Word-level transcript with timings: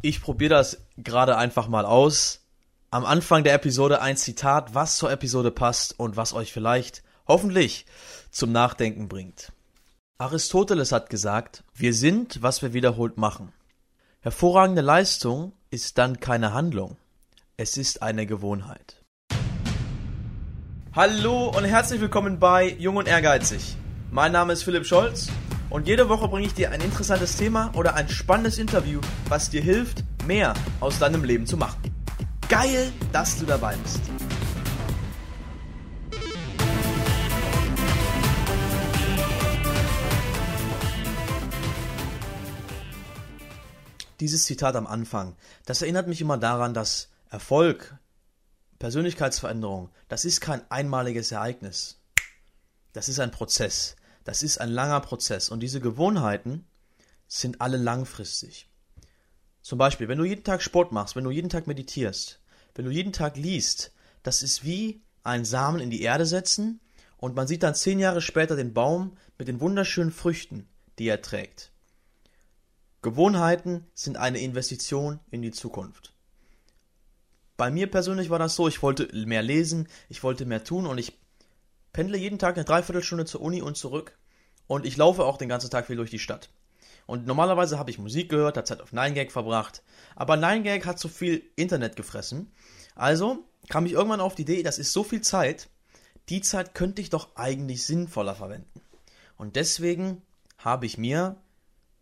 Ich 0.00 0.22
probiere 0.22 0.50
das 0.50 0.86
gerade 0.96 1.36
einfach 1.36 1.66
mal 1.66 1.84
aus. 1.84 2.44
Am 2.90 3.04
Anfang 3.04 3.42
der 3.42 3.54
Episode 3.54 4.00
ein 4.00 4.16
Zitat, 4.16 4.72
was 4.74 4.96
zur 4.96 5.10
Episode 5.10 5.50
passt 5.50 5.98
und 5.98 6.16
was 6.16 6.32
euch 6.32 6.52
vielleicht, 6.52 7.02
hoffentlich, 7.26 7.84
zum 8.30 8.52
Nachdenken 8.52 9.08
bringt. 9.08 9.52
Aristoteles 10.18 10.92
hat 10.92 11.10
gesagt, 11.10 11.64
wir 11.74 11.92
sind, 11.92 12.42
was 12.42 12.62
wir 12.62 12.72
wiederholt 12.72 13.18
machen. 13.18 13.52
Hervorragende 14.20 14.82
Leistung 14.82 15.52
ist 15.70 15.98
dann 15.98 16.20
keine 16.20 16.52
Handlung. 16.52 16.96
Es 17.56 17.76
ist 17.76 18.00
eine 18.00 18.24
Gewohnheit. 18.24 19.02
Hallo 20.92 21.48
und 21.48 21.64
herzlich 21.64 22.00
willkommen 22.00 22.38
bei 22.38 22.70
Jung 22.78 22.96
und 22.96 23.08
Ehrgeizig. 23.08 23.76
Mein 24.12 24.30
Name 24.30 24.52
ist 24.52 24.62
Philipp 24.62 24.86
Scholz 24.86 25.28
und 25.70 25.86
jede 25.86 26.08
Woche 26.08 26.28
bringe 26.28 26.46
ich 26.46 26.54
dir 26.54 26.70
ein 26.70 26.80
interessantes 26.80 27.36
Thema 27.36 27.72
oder 27.74 27.94
ein 27.94 28.08
spannendes 28.08 28.58
Interview, 28.58 29.00
was 29.28 29.50
dir 29.50 29.62
hilft, 29.62 30.04
mehr 30.26 30.54
aus 30.80 30.98
deinem 30.98 31.24
Leben 31.24 31.46
zu 31.46 31.56
machen. 31.56 31.80
Geil, 32.48 32.92
dass 33.12 33.38
du 33.38 33.44
dabei 33.44 33.76
bist. 33.76 34.00
Dieses 44.20 44.46
Zitat 44.46 44.74
am 44.74 44.86
Anfang, 44.86 45.36
das 45.64 45.82
erinnert 45.82 46.08
mich 46.08 46.20
immer 46.20 46.38
daran, 46.38 46.74
dass 46.74 47.08
Erfolg, 47.30 47.96
Persönlichkeitsveränderung, 48.80 49.90
das 50.08 50.24
ist 50.24 50.40
kein 50.40 50.62
einmaliges 50.70 51.30
Ereignis. 51.30 52.00
Das 52.94 53.08
ist 53.08 53.20
ein 53.20 53.30
Prozess. 53.30 53.94
Das 54.28 54.42
ist 54.42 54.58
ein 54.58 54.68
langer 54.68 55.00
Prozess. 55.00 55.48
Und 55.48 55.60
diese 55.60 55.80
Gewohnheiten 55.80 56.66
sind 57.28 57.62
alle 57.62 57.78
langfristig. 57.78 58.68
Zum 59.62 59.78
Beispiel, 59.78 60.06
wenn 60.08 60.18
du 60.18 60.24
jeden 60.24 60.44
Tag 60.44 60.60
Sport 60.60 60.92
machst, 60.92 61.16
wenn 61.16 61.24
du 61.24 61.30
jeden 61.30 61.48
Tag 61.48 61.66
meditierst, 61.66 62.38
wenn 62.74 62.84
du 62.84 62.90
jeden 62.90 63.14
Tag 63.14 63.38
liest, 63.38 63.90
das 64.22 64.42
ist 64.42 64.64
wie 64.64 65.00
ein 65.22 65.46
Samen 65.46 65.80
in 65.80 65.88
die 65.88 66.02
Erde 66.02 66.26
setzen 66.26 66.78
und 67.16 67.36
man 67.36 67.48
sieht 67.48 67.62
dann 67.62 67.74
zehn 67.74 67.98
Jahre 67.98 68.20
später 68.20 68.54
den 68.54 68.74
Baum 68.74 69.16
mit 69.38 69.48
den 69.48 69.62
wunderschönen 69.62 70.12
Früchten, 70.12 70.68
die 70.98 71.08
er 71.08 71.22
trägt. 71.22 71.72
Gewohnheiten 73.00 73.86
sind 73.94 74.18
eine 74.18 74.40
Investition 74.40 75.20
in 75.30 75.40
die 75.40 75.52
Zukunft. 75.52 76.12
Bei 77.56 77.70
mir 77.70 77.90
persönlich 77.90 78.28
war 78.28 78.38
das 78.38 78.56
so, 78.56 78.68
ich 78.68 78.82
wollte 78.82 79.08
mehr 79.24 79.42
lesen, 79.42 79.88
ich 80.10 80.22
wollte 80.22 80.44
mehr 80.44 80.64
tun 80.64 80.84
und 80.84 80.98
ich 80.98 81.18
pendle 81.94 82.18
jeden 82.18 82.38
Tag 82.38 82.56
eine 82.56 82.66
Dreiviertelstunde 82.66 83.24
zur 83.24 83.40
Uni 83.40 83.62
und 83.62 83.78
zurück 83.78 84.17
und 84.68 84.86
ich 84.86 84.96
laufe 84.96 85.24
auch 85.24 85.36
den 85.36 85.48
ganzen 85.48 85.70
Tag 85.70 85.86
viel 85.86 85.96
durch 85.96 86.10
die 86.10 86.20
Stadt. 86.20 86.50
Und 87.06 87.26
normalerweise 87.26 87.78
habe 87.78 87.90
ich 87.90 87.98
Musik 87.98 88.28
gehört, 88.28 88.56
habe 88.56 88.66
Zeit 88.66 88.80
auf 88.80 88.92
9gag 88.92 89.30
verbracht, 89.30 89.82
aber 90.14 90.34
9gag 90.34 90.84
hat 90.84 91.00
zu 91.00 91.08
viel 91.08 91.42
Internet 91.56 91.96
gefressen. 91.96 92.52
Also 92.94 93.44
kam 93.68 93.86
ich 93.86 93.92
irgendwann 93.92 94.20
auf 94.20 94.34
die 94.34 94.42
Idee, 94.42 94.62
das 94.62 94.78
ist 94.78 94.92
so 94.92 95.02
viel 95.02 95.22
Zeit, 95.22 95.68
die 96.28 96.42
Zeit 96.42 96.74
könnte 96.74 97.00
ich 97.00 97.10
doch 97.10 97.34
eigentlich 97.34 97.84
sinnvoller 97.84 98.34
verwenden. 98.34 98.82
Und 99.36 99.56
deswegen 99.56 100.22
habe 100.58 100.86
ich 100.86 100.98
mir 100.98 101.36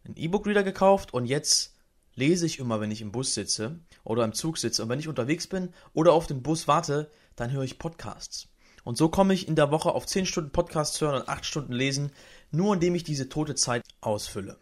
einen 0.04 0.16
E-Book-Reader 0.16 0.64
gekauft 0.64 1.14
und 1.14 1.26
jetzt 1.26 1.76
lese 2.14 2.46
ich 2.46 2.58
immer, 2.58 2.80
wenn 2.80 2.90
ich 2.90 3.02
im 3.02 3.12
Bus 3.12 3.34
sitze 3.34 3.78
oder 4.02 4.24
im 4.24 4.32
Zug 4.32 4.58
sitze. 4.58 4.82
Und 4.82 4.88
wenn 4.88 4.98
ich 4.98 5.08
unterwegs 5.08 5.46
bin 5.46 5.72
oder 5.92 6.12
auf 6.12 6.26
den 6.26 6.42
Bus 6.42 6.66
warte, 6.66 7.10
dann 7.36 7.52
höre 7.52 7.62
ich 7.62 7.78
Podcasts. 7.78 8.48
Und 8.84 8.96
so 8.96 9.08
komme 9.08 9.34
ich 9.34 9.48
in 9.48 9.56
der 9.56 9.70
Woche 9.70 9.92
auf 9.92 10.06
10 10.06 10.26
Stunden 10.26 10.50
Podcasts 10.50 11.00
hören 11.00 11.20
und 11.20 11.28
8 11.28 11.44
Stunden 11.44 11.72
lesen, 11.72 12.12
nur 12.50 12.74
indem 12.74 12.94
ich 12.94 13.04
diese 13.04 13.28
tote 13.28 13.54
Zeit 13.54 13.82
ausfülle. 14.00 14.58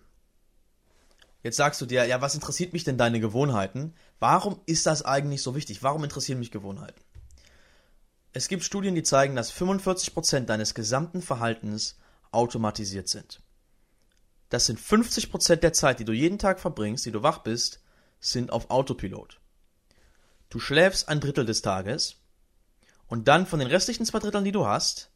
Jetzt 1.42 1.56
sagst 1.56 1.80
du 1.80 1.86
dir, 1.86 2.06
ja, 2.06 2.22
was 2.22 2.34
interessiert 2.34 2.72
mich 2.72 2.84
denn 2.84 2.96
deine 2.96 3.20
Gewohnheiten? 3.20 3.94
Warum 4.18 4.60
ist 4.64 4.86
das 4.86 5.04
eigentlich 5.04 5.42
so 5.42 5.54
wichtig? 5.54 5.82
Warum 5.82 6.02
interessieren 6.02 6.38
mich 6.38 6.50
Gewohnheiten? 6.50 7.00
Es 8.32 8.48
gibt 8.48 8.64
Studien, 8.64 8.94
die 8.94 9.02
zeigen, 9.02 9.36
dass 9.36 9.52
45% 9.52 10.46
deines 10.46 10.74
gesamten 10.74 11.20
Verhaltens 11.20 11.98
automatisiert 12.32 13.08
sind. 13.08 13.42
Das 14.48 14.66
sind 14.66 14.80
50% 14.80 15.56
der 15.56 15.72
Zeit, 15.72 16.00
die 16.00 16.04
du 16.04 16.12
jeden 16.12 16.38
Tag 16.38 16.60
verbringst, 16.60 17.04
die 17.04 17.12
du 17.12 17.22
wach 17.22 17.38
bist, 17.38 17.80
sind 18.20 18.50
auf 18.50 18.70
Autopilot. 18.70 19.40
Du 20.48 20.58
schläfst 20.58 21.08
ein 21.08 21.20
Drittel 21.20 21.44
des 21.44 21.60
Tages 21.60 22.16
und 23.06 23.28
dann 23.28 23.46
von 23.46 23.58
den 23.58 23.68
restlichen 23.68 24.06
zwei 24.06 24.18
Dritteln, 24.18 24.44
die 24.44 24.52
du 24.52 24.66
hast, 24.66 25.10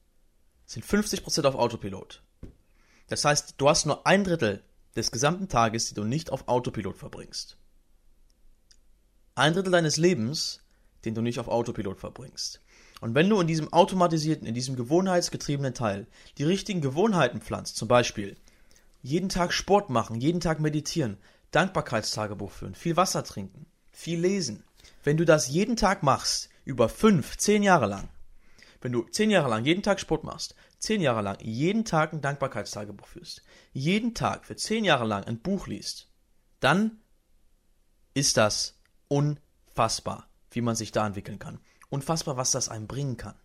sind 0.66 0.84
50% 0.84 1.46
auf 1.46 1.54
Autopilot. 1.54 2.22
Das 3.08 3.24
heißt, 3.24 3.54
du 3.58 3.68
hast 3.68 3.86
nur 3.86 4.06
ein 4.06 4.24
Drittel 4.24 4.62
des 4.96 5.10
gesamten 5.10 5.48
Tages, 5.48 5.88
die 5.88 5.94
du 5.94 6.04
nicht 6.04 6.30
auf 6.30 6.48
Autopilot 6.48 6.96
verbringst. 6.96 7.56
Ein 9.34 9.54
Drittel 9.54 9.72
deines 9.72 9.96
Lebens, 9.96 10.62
den 11.04 11.14
du 11.14 11.22
nicht 11.22 11.38
auf 11.38 11.48
Autopilot 11.48 11.98
verbringst. 11.98 12.60
Und 13.00 13.14
wenn 13.14 13.28
du 13.28 13.40
in 13.40 13.46
diesem 13.46 13.72
automatisierten, 13.72 14.46
in 14.46 14.54
diesem 14.54 14.76
gewohnheitsgetriebenen 14.76 15.74
Teil 15.74 16.06
die 16.36 16.44
richtigen 16.44 16.80
Gewohnheiten 16.80 17.40
pflanzt, 17.40 17.76
zum 17.76 17.88
Beispiel 17.88 18.36
jeden 19.02 19.28
Tag 19.28 19.52
Sport 19.52 19.90
machen, 19.90 20.20
jeden 20.20 20.40
Tag 20.40 20.58
meditieren, 20.58 21.18
Dankbarkeitstagebuch 21.52 22.50
führen, 22.50 22.74
viel 22.74 22.96
Wasser 22.96 23.22
trinken, 23.22 23.66
viel 23.92 24.18
lesen. 24.18 24.64
Wenn 25.04 25.16
du 25.16 25.24
das 25.24 25.48
jeden 25.48 25.76
Tag 25.76 26.02
machst, 26.02 26.48
über 26.64 26.88
fünf, 26.88 27.36
zehn 27.36 27.62
Jahre 27.62 27.86
lang, 27.86 28.08
wenn 28.80 28.92
du 28.92 29.02
zehn 29.02 29.30
Jahre 29.30 29.48
lang 29.48 29.64
jeden 29.64 29.82
Tag 29.82 30.00
Sport 30.00 30.24
machst, 30.24 30.54
zehn 30.78 31.00
Jahre 31.00 31.22
lang 31.22 31.38
jeden 31.40 31.84
Tag 31.84 32.12
ein 32.12 32.20
Dankbarkeitstagebuch 32.20 33.06
führst, 33.06 33.42
jeden 33.72 34.14
Tag 34.14 34.44
für 34.44 34.56
zehn 34.56 34.84
Jahre 34.84 35.06
lang 35.06 35.24
ein 35.24 35.40
Buch 35.40 35.66
liest, 35.66 36.08
dann 36.60 36.98
ist 38.14 38.36
das 38.36 38.78
unfassbar, 39.08 40.28
wie 40.50 40.60
man 40.60 40.76
sich 40.76 40.92
da 40.92 41.06
entwickeln 41.06 41.38
kann. 41.38 41.60
Unfassbar, 41.90 42.36
was 42.36 42.50
das 42.50 42.68
einem 42.68 42.86
bringen 42.86 43.16
kann. 43.16 43.36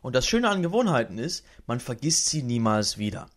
Und 0.00 0.14
das 0.14 0.26
Schöne 0.26 0.48
an 0.48 0.62
Gewohnheiten 0.62 1.18
ist, 1.18 1.44
man 1.66 1.80
vergisst 1.80 2.26
sie 2.26 2.42
niemals 2.42 2.98
wieder. 2.98 3.28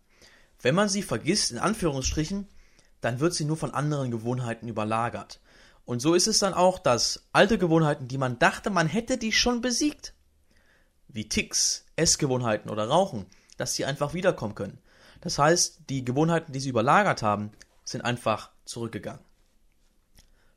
Wenn 0.60 0.74
man 0.74 0.88
sie 0.88 1.02
vergisst, 1.02 1.50
in 1.50 1.58
Anführungsstrichen, 1.58 2.46
dann 3.00 3.20
wird 3.20 3.34
sie 3.34 3.44
nur 3.44 3.56
von 3.56 3.72
anderen 3.72 4.10
Gewohnheiten 4.10 4.68
überlagert. 4.68 5.40
Und 5.84 6.00
so 6.00 6.14
ist 6.14 6.28
es 6.28 6.38
dann 6.38 6.54
auch, 6.54 6.78
dass 6.78 7.26
alte 7.32 7.58
Gewohnheiten, 7.58 8.06
die 8.06 8.18
man 8.18 8.38
dachte, 8.38 8.70
man 8.70 8.86
hätte 8.86 9.18
die 9.18 9.32
schon 9.32 9.60
besiegt, 9.60 10.14
wie 11.12 11.28
Ticks, 11.28 11.84
Essgewohnheiten 11.96 12.70
oder 12.70 12.88
Rauchen, 12.88 13.26
dass 13.56 13.74
sie 13.74 13.84
einfach 13.84 14.14
wiederkommen 14.14 14.54
können. 14.54 14.78
Das 15.20 15.38
heißt, 15.38 15.82
die 15.88 16.04
Gewohnheiten, 16.04 16.52
die 16.52 16.60
sie 16.60 16.70
überlagert 16.70 17.22
haben, 17.22 17.52
sind 17.84 18.02
einfach 18.02 18.50
zurückgegangen. 18.64 19.22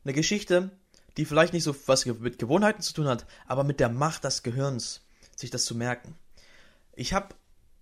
Eine 0.04 0.14
Geschichte, 0.14 0.72
die 1.18 1.26
vielleicht 1.26 1.54
nicht 1.54 1.64
so 1.64 1.76
was 1.88 2.06
mit 2.06 2.40
Gewohnheiten 2.40 2.82
zu 2.82 2.94
tun 2.94 3.08
hat, 3.08 3.26
aber 3.48 3.64
mit 3.64 3.80
der 3.80 3.90
Macht 3.90 4.24
des 4.24 4.44
Gehirns, 4.44 5.02
sich 5.36 5.50
das 5.50 5.66
zu 5.66 5.76
merken. 5.76 6.16
Ich 6.94 7.14
habe 7.14 7.36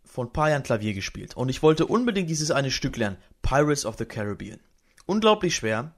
vor 0.03 0.25
ein 0.25 0.33
paar 0.33 0.49
Jahren 0.49 0.63
Klavier 0.63 0.93
gespielt 0.93 1.35
und 1.35 1.49
ich 1.49 1.63
wollte 1.63 1.85
unbedingt 1.85 2.29
dieses 2.29 2.51
eine 2.51 2.71
Stück 2.71 2.97
lernen, 2.97 3.17
Pirates 3.41 3.85
of 3.85 3.97
the 3.97 4.05
Caribbean. 4.05 4.59
Unglaublich 5.05 5.55
schwer, 5.55 5.93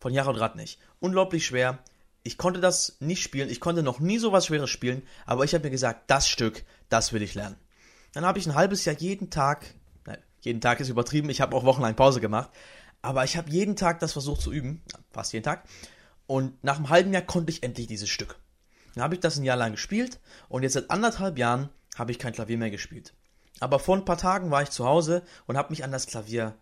von 0.00 0.14
Jahrhundert 0.14 0.40
Rad 0.40 0.56
nicht. 0.56 0.80
Unglaublich 0.98 1.46
schwer. 1.46 1.78
Ich 2.22 2.36
konnte 2.36 2.60
das 2.60 2.96
nicht 3.00 3.22
spielen, 3.22 3.48
ich 3.48 3.60
konnte 3.60 3.82
noch 3.82 3.98
nie 3.98 4.18
so 4.18 4.32
was 4.32 4.46
Schweres 4.46 4.68
spielen, 4.68 5.02
aber 5.24 5.44
ich 5.44 5.54
habe 5.54 5.64
mir 5.64 5.70
gesagt, 5.70 6.10
das 6.10 6.28
Stück, 6.28 6.64
das 6.88 7.12
will 7.12 7.22
ich 7.22 7.34
lernen. 7.34 7.56
Dann 8.12 8.26
habe 8.26 8.38
ich 8.38 8.46
ein 8.46 8.54
halbes 8.54 8.84
Jahr 8.84 8.96
jeden 8.96 9.30
Tag, 9.30 9.74
nein, 10.04 10.18
jeden 10.40 10.60
Tag 10.60 10.80
ist 10.80 10.88
übertrieben, 10.88 11.30
ich 11.30 11.40
habe 11.40 11.56
auch 11.56 11.64
wochenlang 11.64 11.96
Pause 11.96 12.20
gemacht, 12.20 12.50
aber 13.02 13.24
ich 13.24 13.36
habe 13.36 13.50
jeden 13.50 13.76
Tag 13.76 14.00
das 14.00 14.12
versucht 14.12 14.42
zu 14.42 14.52
üben, 14.52 14.82
fast 15.12 15.32
jeden 15.32 15.44
Tag. 15.44 15.64
Und 16.26 16.62
nach 16.62 16.76
einem 16.76 16.90
halben 16.90 17.12
Jahr 17.12 17.22
konnte 17.22 17.50
ich 17.50 17.62
endlich 17.62 17.86
dieses 17.86 18.08
Stück. 18.08 18.38
Dann 18.94 19.02
habe 19.02 19.14
ich 19.14 19.20
das 19.20 19.36
ein 19.36 19.44
Jahr 19.44 19.56
lang 19.56 19.72
gespielt 19.72 20.20
und 20.48 20.62
jetzt 20.62 20.74
seit 20.74 20.90
anderthalb 20.90 21.38
Jahren 21.38 21.70
habe 21.96 22.12
ich 22.12 22.18
kein 22.18 22.32
Klavier 22.32 22.58
mehr 22.58 22.70
gespielt. 22.70 23.14
Aber 23.60 23.78
vor 23.78 23.96
ein 23.96 24.04
paar 24.04 24.18
Tagen 24.18 24.50
war 24.50 24.62
ich 24.62 24.70
zu 24.70 24.84
Hause 24.84 25.22
und 25.46 25.56
habe 25.56 25.70
mich 25.70 25.84
an 25.84 25.92
das 25.92 26.06
Klavier 26.06 26.56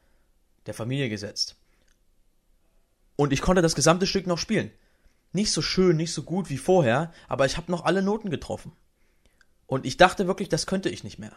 der 0.66 0.74
Familie 0.74 1.08
gesetzt. 1.08 1.56
Und 3.16 3.32
ich 3.32 3.40
konnte 3.40 3.62
das 3.62 3.74
gesamte 3.74 4.06
Stück 4.06 4.26
noch 4.26 4.38
spielen. 4.38 4.70
Nicht 5.32 5.52
so 5.52 5.62
schön, 5.62 5.96
nicht 5.96 6.12
so 6.12 6.22
gut 6.22 6.48
wie 6.50 6.58
vorher, 6.58 7.12
aber 7.28 7.46
ich 7.46 7.56
habe 7.56 7.70
noch 7.70 7.84
alle 7.84 8.02
Noten 8.02 8.30
getroffen. 8.30 8.72
Und 9.66 9.84
ich 9.84 9.96
dachte 9.96 10.26
wirklich, 10.26 10.48
das 10.48 10.66
könnte 10.66 10.88
ich 10.88 11.04
nicht 11.04 11.18
mehr. 11.18 11.36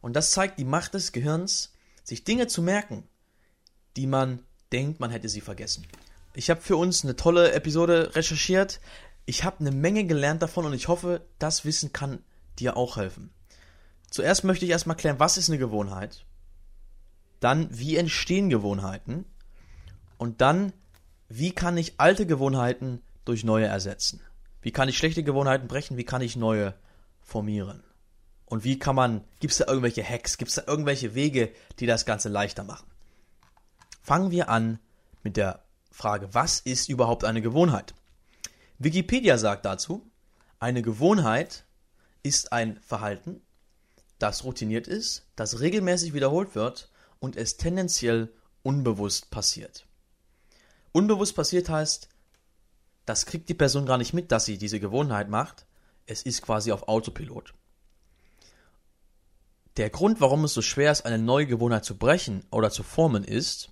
Und 0.00 0.14
das 0.14 0.32
zeigt 0.32 0.58
die 0.58 0.64
Macht 0.64 0.94
des 0.94 1.12
Gehirns, 1.12 1.72
sich 2.02 2.24
Dinge 2.24 2.46
zu 2.46 2.62
merken, 2.62 3.04
die 3.96 4.06
man 4.06 4.40
denkt, 4.72 5.00
man 5.00 5.10
hätte 5.10 5.28
sie 5.28 5.40
vergessen. 5.40 5.86
Ich 6.34 6.50
habe 6.50 6.60
für 6.60 6.76
uns 6.76 7.04
eine 7.04 7.16
tolle 7.16 7.52
Episode 7.52 8.14
recherchiert. 8.14 8.80
Ich 9.26 9.44
habe 9.44 9.60
eine 9.60 9.70
Menge 9.70 10.04
gelernt 10.04 10.42
davon 10.42 10.66
und 10.66 10.72
ich 10.72 10.88
hoffe, 10.88 11.26
das 11.38 11.64
Wissen 11.64 11.92
kann 11.92 12.22
dir 12.58 12.76
auch 12.76 12.96
helfen. 12.96 13.30
Zuerst 14.10 14.44
möchte 14.44 14.64
ich 14.64 14.70
erstmal 14.70 14.96
klären, 14.96 15.18
was 15.18 15.36
ist 15.36 15.48
eine 15.48 15.58
Gewohnheit? 15.58 16.24
Dann, 17.40 17.68
wie 17.70 17.96
entstehen 17.96 18.50
Gewohnheiten? 18.50 19.24
Und 20.16 20.40
dann, 20.40 20.72
wie 21.28 21.52
kann 21.52 21.76
ich 21.76 21.94
alte 21.98 22.26
Gewohnheiten 22.26 23.02
durch 23.28 23.44
neue 23.44 23.66
ersetzen? 23.66 24.20
Wie 24.62 24.72
kann 24.72 24.88
ich 24.88 24.98
schlechte 24.98 25.22
Gewohnheiten 25.22 25.68
brechen? 25.68 25.96
Wie 25.96 26.04
kann 26.04 26.22
ich 26.22 26.36
neue 26.36 26.74
formieren? 27.20 27.84
Und 28.46 28.64
wie 28.64 28.78
kann 28.78 28.96
man, 28.96 29.24
gibt 29.40 29.52
es 29.52 29.58
da 29.58 29.66
irgendwelche 29.66 30.02
Hacks, 30.02 30.38
gibt 30.38 30.48
es 30.48 30.54
da 30.54 30.62
irgendwelche 30.66 31.14
Wege, 31.14 31.52
die 31.78 31.86
das 31.86 32.06
Ganze 32.06 32.30
leichter 32.30 32.64
machen? 32.64 32.86
Fangen 34.02 34.30
wir 34.30 34.48
an 34.48 34.78
mit 35.22 35.36
der 35.36 35.62
Frage, 35.90 36.32
was 36.32 36.60
ist 36.60 36.88
überhaupt 36.88 37.24
eine 37.24 37.42
Gewohnheit? 37.42 37.94
Wikipedia 38.78 39.36
sagt 39.36 39.66
dazu, 39.66 40.10
eine 40.60 40.80
Gewohnheit 40.80 41.64
ist 42.22 42.52
ein 42.52 42.80
Verhalten, 42.80 43.42
das 44.18 44.44
routiniert 44.44 44.86
ist, 44.86 45.26
das 45.36 45.60
regelmäßig 45.60 46.14
wiederholt 46.14 46.54
wird 46.54 46.90
und 47.20 47.36
es 47.36 47.58
tendenziell 47.58 48.32
unbewusst 48.62 49.30
passiert. 49.30 49.86
Unbewusst 50.92 51.36
passiert 51.36 51.68
heißt, 51.68 52.08
das 53.08 53.24
kriegt 53.24 53.48
die 53.48 53.54
Person 53.54 53.86
gar 53.86 53.96
nicht 53.96 54.12
mit, 54.12 54.30
dass 54.32 54.44
sie 54.44 54.58
diese 54.58 54.80
Gewohnheit 54.80 55.30
macht. 55.30 55.66
Es 56.04 56.22
ist 56.22 56.42
quasi 56.42 56.72
auf 56.72 56.88
Autopilot. 56.88 57.54
Der 59.78 59.88
Grund, 59.88 60.20
warum 60.20 60.44
es 60.44 60.52
so 60.52 60.60
schwer 60.60 60.92
ist, 60.92 61.06
eine 61.06 61.18
neue 61.18 61.46
Gewohnheit 61.46 61.84
zu 61.84 61.96
brechen 61.96 62.44
oder 62.50 62.70
zu 62.70 62.82
formen, 62.82 63.24
ist, 63.24 63.70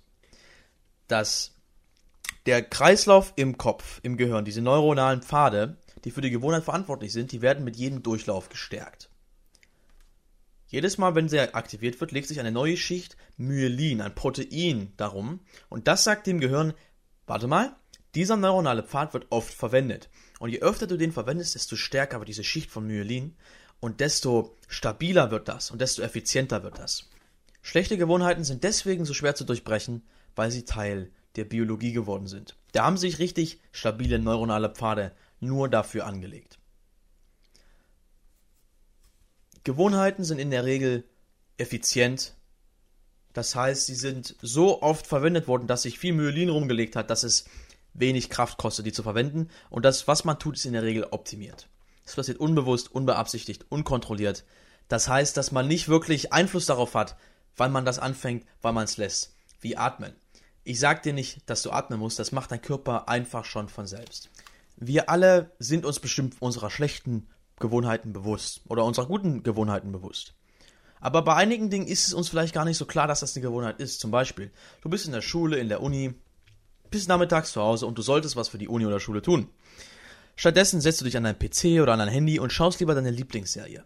dass 1.07 1.53
der 2.47 2.63
Kreislauf 2.63 3.33
im 3.35 3.57
Kopf, 3.57 3.99
im 4.01 4.17
Gehirn, 4.17 4.43
diese 4.45 4.61
neuronalen 4.61 5.21
Pfade, 5.21 5.77
die 6.03 6.11
für 6.11 6.21
die 6.21 6.31
Gewohnheit 6.31 6.63
verantwortlich 6.63 7.13
sind, 7.13 7.31
die 7.31 7.41
werden 7.41 7.63
mit 7.63 7.75
jedem 7.75 8.01
Durchlauf 8.01 8.49
gestärkt. 8.49 9.09
Jedes 10.67 10.97
Mal, 10.97 11.13
wenn 11.13 11.29
sie 11.29 11.53
aktiviert 11.53 11.99
wird, 12.01 12.11
legt 12.11 12.27
sich 12.27 12.39
eine 12.39 12.51
neue 12.51 12.75
Schicht 12.75 13.17
Myelin, 13.37 14.01
ein 14.01 14.15
Protein, 14.15 14.93
darum. 14.97 15.41
Und 15.69 15.87
das 15.87 16.03
sagt 16.03 16.25
dem 16.25 16.39
Gehirn, 16.39 16.73
warte 17.27 17.47
mal, 17.47 17.75
dieser 18.17 18.35
neuronale 18.35 18.81
Pfad 18.81 19.13
wird 19.13 19.27
oft 19.29 19.53
verwendet. 19.53 20.09
Und 20.39 20.49
je 20.49 20.61
öfter 20.61 20.87
du 20.87 20.97
den 20.97 21.11
verwendest, 21.11 21.53
desto 21.53 21.75
stärker 21.75 22.19
wird 22.19 22.29
diese 22.29 22.43
Schicht 22.43 22.71
von 22.71 22.87
Myelin 22.87 23.35
und 23.79 23.99
desto 23.99 24.55
stabiler 24.67 25.29
wird 25.29 25.47
das 25.47 25.69
und 25.69 25.81
desto 25.81 26.01
effizienter 26.01 26.63
wird 26.63 26.79
das. 26.79 27.09
Schlechte 27.61 27.95
Gewohnheiten 27.95 28.43
sind 28.43 28.63
deswegen 28.63 29.05
so 29.05 29.13
schwer 29.13 29.35
zu 29.35 29.43
durchbrechen, 29.43 30.01
weil 30.35 30.49
sie 30.49 30.65
Teil 30.65 31.11
der 31.35 31.45
Biologie 31.45 31.91
geworden 31.91 32.25
sind. 32.25 32.55
Da 32.71 32.85
haben 32.85 32.97
sich 32.97 33.19
richtig 33.19 33.59
stabile 33.71 34.17
neuronale 34.17 34.69
Pfade 34.69 35.11
nur 35.39 35.69
dafür 35.69 36.07
angelegt. 36.07 36.57
Gewohnheiten 39.63 40.23
sind 40.23 40.39
in 40.39 40.49
der 40.49 40.65
Regel 40.65 41.03
effizient. 41.57 42.33
Das 43.33 43.53
heißt, 43.53 43.85
sie 43.85 43.95
sind 43.95 44.35
so 44.41 44.81
oft 44.81 45.05
verwendet 45.05 45.47
worden, 45.47 45.67
dass 45.67 45.83
sich 45.83 45.99
viel 45.99 46.13
Myelin 46.13 46.49
rumgelegt 46.49 46.95
hat, 46.95 47.11
dass 47.11 47.23
es 47.23 47.45
wenig 47.97 48.29
Kraft 48.29 48.57
kostet, 48.57 48.85
die 48.85 48.93
zu 48.93 49.03
verwenden. 49.03 49.49
Und 49.69 49.83
das, 49.83 50.07
was 50.07 50.23
man 50.23 50.39
tut, 50.39 50.55
ist 50.55 50.65
in 50.65 50.73
der 50.73 50.83
Regel 50.83 51.07
optimiert. 51.11 51.67
Das 52.05 52.15
passiert 52.15 52.39
unbewusst, 52.39 52.91
unbeabsichtigt, 52.91 53.65
unkontrolliert. 53.69 54.45
Das 54.87 55.09
heißt, 55.09 55.35
dass 55.35 55.51
man 55.51 55.67
nicht 55.67 55.89
wirklich 55.89 56.31
Einfluss 56.31 56.65
darauf 56.65 56.95
hat, 56.95 57.17
wann 57.57 57.71
man 57.71 57.83
das 57.83 57.99
anfängt, 57.99 58.45
wann 58.61 58.75
man 58.75 58.85
es 58.85 58.97
lässt. 58.97 59.35
Wie 59.59 59.75
atmen. 59.75 60.13
Ich 60.63 60.79
sag 60.79 61.03
dir 61.03 61.13
nicht, 61.13 61.49
dass 61.49 61.63
du 61.63 61.71
atmen 61.71 61.99
musst, 61.99 62.19
das 62.19 62.31
macht 62.31 62.51
dein 62.51 62.61
Körper 62.61 63.09
einfach 63.09 63.45
schon 63.45 63.67
von 63.67 63.87
selbst. 63.87 64.29
Wir 64.77 65.09
alle 65.09 65.51
sind 65.59 65.85
uns 65.85 65.99
bestimmt 65.99 66.35
unserer 66.39 66.69
schlechten 66.69 67.27
Gewohnheiten 67.59 68.13
bewusst 68.13 68.61
oder 68.67 68.85
unserer 68.85 69.07
guten 69.07 69.43
Gewohnheiten 69.43 69.91
bewusst. 69.91 70.35
Aber 70.99 71.21
bei 71.23 71.35
einigen 71.35 71.69
Dingen 71.69 71.87
ist 71.87 72.07
es 72.07 72.13
uns 72.13 72.29
vielleicht 72.29 72.53
gar 72.53 72.65
nicht 72.65 72.77
so 72.77 72.85
klar, 72.85 73.07
dass 73.07 73.19
das 73.19 73.35
eine 73.35 73.43
Gewohnheit 73.43 73.79
ist. 73.79 73.99
Zum 73.99 74.11
Beispiel, 74.11 74.51
du 74.81 74.89
bist 74.89 75.05
in 75.05 75.11
der 75.11 75.21
Schule, 75.21 75.57
in 75.57 75.69
der 75.69 75.81
Uni, 75.81 76.13
bist 76.89 77.09
nachmittags 77.09 77.51
zu 77.51 77.61
Hause 77.61 77.85
und 77.85 77.97
du 77.97 78.01
solltest 78.01 78.35
was 78.35 78.49
für 78.49 78.57
die 78.57 78.67
Uni 78.67 78.85
oder 78.85 78.99
Schule 78.99 79.21
tun. 79.21 79.49
Stattdessen 80.35 80.81
setzt 80.81 81.01
du 81.01 81.05
dich 81.05 81.17
an 81.17 81.23
dein 81.23 81.39
PC 81.39 81.81
oder 81.81 81.93
an 81.93 81.99
dein 81.99 82.09
Handy 82.09 82.39
und 82.39 82.53
schaust 82.53 82.79
lieber 82.79 82.93
deine 82.93 83.11
Lieblingsserie. 83.11 83.83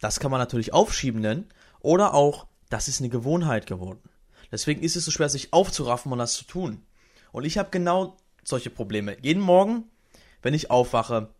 Das 0.00 0.20
kann 0.20 0.30
man 0.30 0.40
natürlich 0.40 0.72
aufschieben 0.74 1.20
nennen 1.20 1.48
oder 1.80 2.14
auch, 2.14 2.46
das 2.68 2.88
ist 2.88 3.00
eine 3.00 3.08
Gewohnheit 3.08 3.66
geworden. 3.66 4.00
Deswegen 4.52 4.82
ist 4.82 4.96
es 4.96 5.04
so 5.04 5.10
schwer, 5.10 5.28
sich 5.28 5.52
aufzuraffen 5.52 6.12
und 6.12 6.18
das 6.18 6.34
zu 6.34 6.44
tun. 6.44 6.84
Und 7.32 7.44
ich 7.44 7.58
habe 7.58 7.70
genau 7.70 8.16
solche 8.44 8.70
Probleme. 8.70 9.16
Jeden 9.22 9.42
Morgen, 9.42 9.84
wenn 10.42 10.54
ich 10.54 10.70
aufwache, 10.70 11.30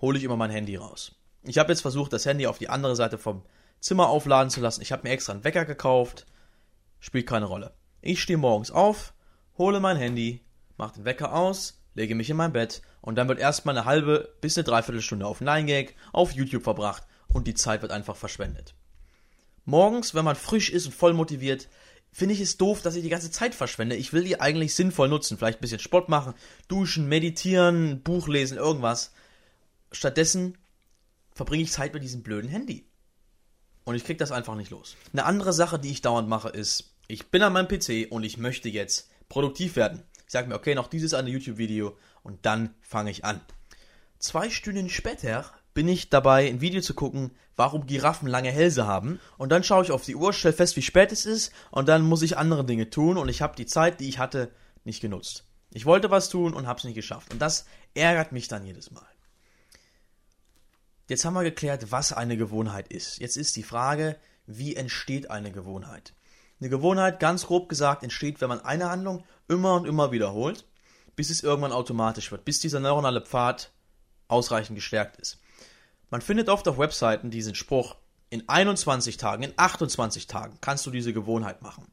hole 0.00 0.18
ich 0.18 0.24
immer 0.24 0.36
mein 0.36 0.50
Handy 0.50 0.76
raus. 0.76 1.16
Ich 1.42 1.58
habe 1.58 1.72
jetzt 1.72 1.82
versucht, 1.82 2.12
das 2.12 2.26
Handy 2.26 2.46
auf 2.46 2.58
die 2.58 2.68
andere 2.68 2.96
Seite 2.96 3.18
vom 3.18 3.42
Zimmer 3.80 4.08
aufladen 4.08 4.50
zu 4.50 4.60
lassen. 4.60 4.82
Ich 4.82 4.92
habe 4.92 5.02
mir 5.02 5.10
extra 5.10 5.32
einen 5.32 5.44
Wecker 5.44 5.64
gekauft. 5.64 6.26
Spielt 7.00 7.26
keine 7.26 7.46
Rolle. 7.46 7.74
Ich 8.00 8.22
stehe 8.22 8.38
morgens 8.38 8.70
auf, 8.70 9.12
hole 9.58 9.80
mein 9.80 9.96
Handy, 9.96 10.40
mache 10.76 10.94
den 10.94 11.04
Wecker 11.04 11.34
aus, 11.34 11.82
lege 11.94 12.14
mich 12.14 12.30
in 12.30 12.36
mein 12.36 12.52
Bett 12.52 12.82
und 13.00 13.16
dann 13.16 13.28
wird 13.28 13.38
erstmal 13.38 13.76
eine 13.76 13.86
halbe 13.86 14.34
bis 14.40 14.56
eine 14.56 14.64
Dreiviertelstunde 14.64 15.26
auf 15.26 15.40
9gag, 15.40 15.90
auf 16.12 16.32
YouTube 16.32 16.64
verbracht 16.64 17.04
und 17.28 17.46
die 17.46 17.54
Zeit 17.54 17.82
wird 17.82 17.92
einfach 17.92 18.16
verschwendet. 18.16 18.74
Morgens, 19.64 20.14
wenn 20.14 20.24
man 20.24 20.36
frisch 20.36 20.70
ist 20.70 20.86
und 20.86 20.94
voll 20.94 21.12
motiviert, 21.12 21.68
finde 22.10 22.34
ich 22.34 22.40
es 22.40 22.58
doof, 22.58 22.82
dass 22.82 22.96
ich 22.96 23.02
die 23.02 23.08
ganze 23.08 23.30
Zeit 23.30 23.54
verschwende. 23.54 23.96
Ich 23.96 24.12
will 24.12 24.24
die 24.24 24.40
eigentlich 24.40 24.74
sinnvoll 24.74 25.08
nutzen. 25.08 25.38
Vielleicht 25.38 25.58
ein 25.58 25.62
bisschen 25.62 25.78
Sport 25.78 26.08
machen, 26.08 26.34
duschen, 26.68 27.08
meditieren, 27.08 28.02
Buch 28.02 28.28
lesen, 28.28 28.58
irgendwas. 28.58 29.12
Stattdessen 29.92 30.58
verbringe 31.32 31.62
ich 31.62 31.72
Zeit 31.72 31.94
mit 31.94 32.02
diesem 32.02 32.22
blöden 32.22 32.50
Handy. 32.50 32.86
Und 33.84 33.94
ich 33.94 34.04
kriege 34.04 34.18
das 34.18 34.32
einfach 34.32 34.54
nicht 34.54 34.70
los. 34.70 34.96
Eine 35.12 35.24
andere 35.24 35.52
Sache, 35.52 35.78
die 35.78 35.90
ich 35.90 36.02
dauernd 36.02 36.28
mache, 36.28 36.50
ist, 36.50 36.94
ich 37.08 37.30
bin 37.30 37.42
an 37.42 37.52
meinem 37.52 37.68
PC 37.68 38.10
und 38.10 38.22
ich 38.22 38.36
möchte 38.36 38.68
jetzt 38.68 39.10
produktiv 39.32 39.76
werden. 39.76 40.02
Ich 40.26 40.32
sage 40.32 40.46
mir, 40.46 40.54
okay, 40.54 40.74
noch 40.74 40.88
dieses 40.88 41.14
eine 41.14 41.30
YouTube-Video 41.30 41.96
und 42.22 42.44
dann 42.44 42.74
fange 42.82 43.10
ich 43.10 43.24
an. 43.24 43.40
Zwei 44.18 44.50
Stunden 44.50 44.90
später 44.90 45.50
bin 45.72 45.88
ich 45.88 46.10
dabei, 46.10 46.46
ein 46.46 46.60
Video 46.60 46.82
zu 46.82 46.92
gucken, 46.92 47.30
warum 47.56 47.86
Giraffen 47.86 48.28
lange 48.28 48.50
Hälse 48.50 48.86
haben. 48.86 49.20
Und 49.38 49.50
dann 49.50 49.64
schaue 49.64 49.84
ich 49.84 49.90
auf 49.90 50.04
die 50.04 50.16
Uhr, 50.16 50.34
stelle 50.34 50.52
fest, 50.52 50.76
wie 50.76 50.82
spät 50.82 51.12
es 51.12 51.24
ist, 51.24 51.50
und 51.70 51.88
dann 51.88 52.02
muss 52.02 52.20
ich 52.20 52.36
andere 52.36 52.66
Dinge 52.66 52.90
tun 52.90 53.16
und 53.16 53.30
ich 53.30 53.40
habe 53.40 53.56
die 53.56 53.64
Zeit, 53.64 54.00
die 54.00 54.08
ich 54.10 54.18
hatte, 54.18 54.52
nicht 54.84 55.00
genutzt. 55.00 55.46
Ich 55.70 55.86
wollte 55.86 56.10
was 56.10 56.28
tun 56.28 56.52
und 56.52 56.66
habe 56.66 56.78
es 56.78 56.84
nicht 56.84 56.94
geschafft. 56.94 57.32
Und 57.32 57.40
das 57.40 57.64
ärgert 57.94 58.32
mich 58.32 58.48
dann 58.48 58.66
jedes 58.66 58.90
Mal. 58.90 59.08
Jetzt 61.08 61.24
haben 61.24 61.32
wir 61.32 61.42
geklärt, 61.42 61.90
was 61.90 62.12
eine 62.12 62.36
Gewohnheit 62.36 62.88
ist. 62.88 63.18
Jetzt 63.18 63.38
ist 63.38 63.56
die 63.56 63.62
Frage, 63.62 64.18
wie 64.44 64.76
entsteht 64.76 65.30
eine 65.30 65.52
Gewohnheit? 65.52 66.12
Eine 66.62 66.68
Gewohnheit, 66.68 67.18
ganz 67.18 67.46
grob 67.46 67.68
gesagt, 67.68 68.04
entsteht, 68.04 68.40
wenn 68.40 68.48
man 68.48 68.60
eine 68.60 68.88
Handlung 68.88 69.24
immer 69.48 69.74
und 69.74 69.84
immer 69.84 70.12
wiederholt, 70.12 70.64
bis 71.16 71.28
es 71.28 71.42
irgendwann 71.42 71.72
automatisch 71.72 72.30
wird, 72.30 72.44
bis 72.44 72.60
dieser 72.60 72.78
neuronale 72.78 73.20
Pfad 73.20 73.72
ausreichend 74.28 74.76
gestärkt 74.76 75.16
ist. 75.16 75.40
Man 76.08 76.20
findet 76.20 76.48
oft 76.48 76.68
auf 76.68 76.78
Webseiten 76.78 77.32
diesen 77.32 77.56
Spruch, 77.56 77.96
in 78.30 78.48
21 78.48 79.16
Tagen, 79.16 79.42
in 79.42 79.54
28 79.56 80.28
Tagen 80.28 80.56
kannst 80.60 80.86
du 80.86 80.92
diese 80.92 81.12
Gewohnheit 81.12 81.62
machen. 81.62 81.90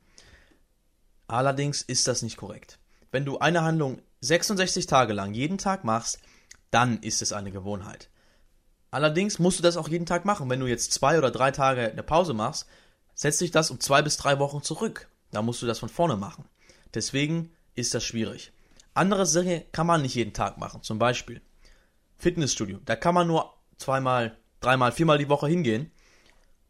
Allerdings 1.26 1.82
ist 1.82 2.08
das 2.08 2.22
nicht 2.22 2.38
korrekt. 2.38 2.78
Wenn 3.12 3.26
du 3.26 3.40
eine 3.40 3.64
Handlung 3.64 4.04
66 4.22 4.86
Tage 4.86 5.14
lang 5.14 5.34
jeden 5.34 5.58
Tag 5.58 5.84
machst, 5.84 6.20
dann 6.70 7.00
ist 7.00 7.24
es 7.24 7.34
eine 7.34 7.50
Gewohnheit. 7.50 8.12
Allerdings 8.92 9.40
musst 9.40 9.58
du 9.58 9.64
das 9.64 9.78
auch 9.78 9.90
jeden 9.90 10.06
Tag 10.06 10.26
machen. 10.26 10.48
Wenn 10.48 10.60
du 10.60 10.68
jetzt 10.68 10.94
zwei 10.94 11.18
oder 11.18 11.32
drei 11.32 11.50
Tage 11.50 11.90
eine 11.90 12.04
Pause 12.04 12.36
machst, 12.36 12.68
setzt 13.20 13.40
sich 13.40 13.52
das 13.52 13.70
um 13.70 13.82
zwei 13.82 14.02
bis 14.02 14.16
drei 14.16 14.40
Wochen 14.40 14.64
zurück. 14.64 15.10
Da 15.32 15.42
musst 15.42 15.62
du 15.62 15.68
das 15.68 15.80
von 15.80 15.90
vorne 15.90 16.16
machen. 16.16 16.46
Deswegen 16.94 17.52
ist 17.76 17.94
das 17.94 18.06
schwierig. 18.06 18.54
Andere 18.94 19.30
Dinge 19.30 19.66
kann 19.74 19.88
man 19.88 20.02
nicht 20.02 20.16
jeden 20.16 20.32
Tag 20.32 20.58
machen. 20.58 20.84
Zum 20.84 21.00
Beispiel 21.00 21.42
Fitnessstudio. 22.18 22.80
Da 22.86 22.96
kann 22.96 23.14
man 23.14 23.28
nur 23.28 23.54
zweimal, 23.78 24.38
dreimal, 24.62 24.94
viermal 24.94 25.18
die 25.18 25.28
Woche 25.28 25.48
hingehen. 25.48 25.92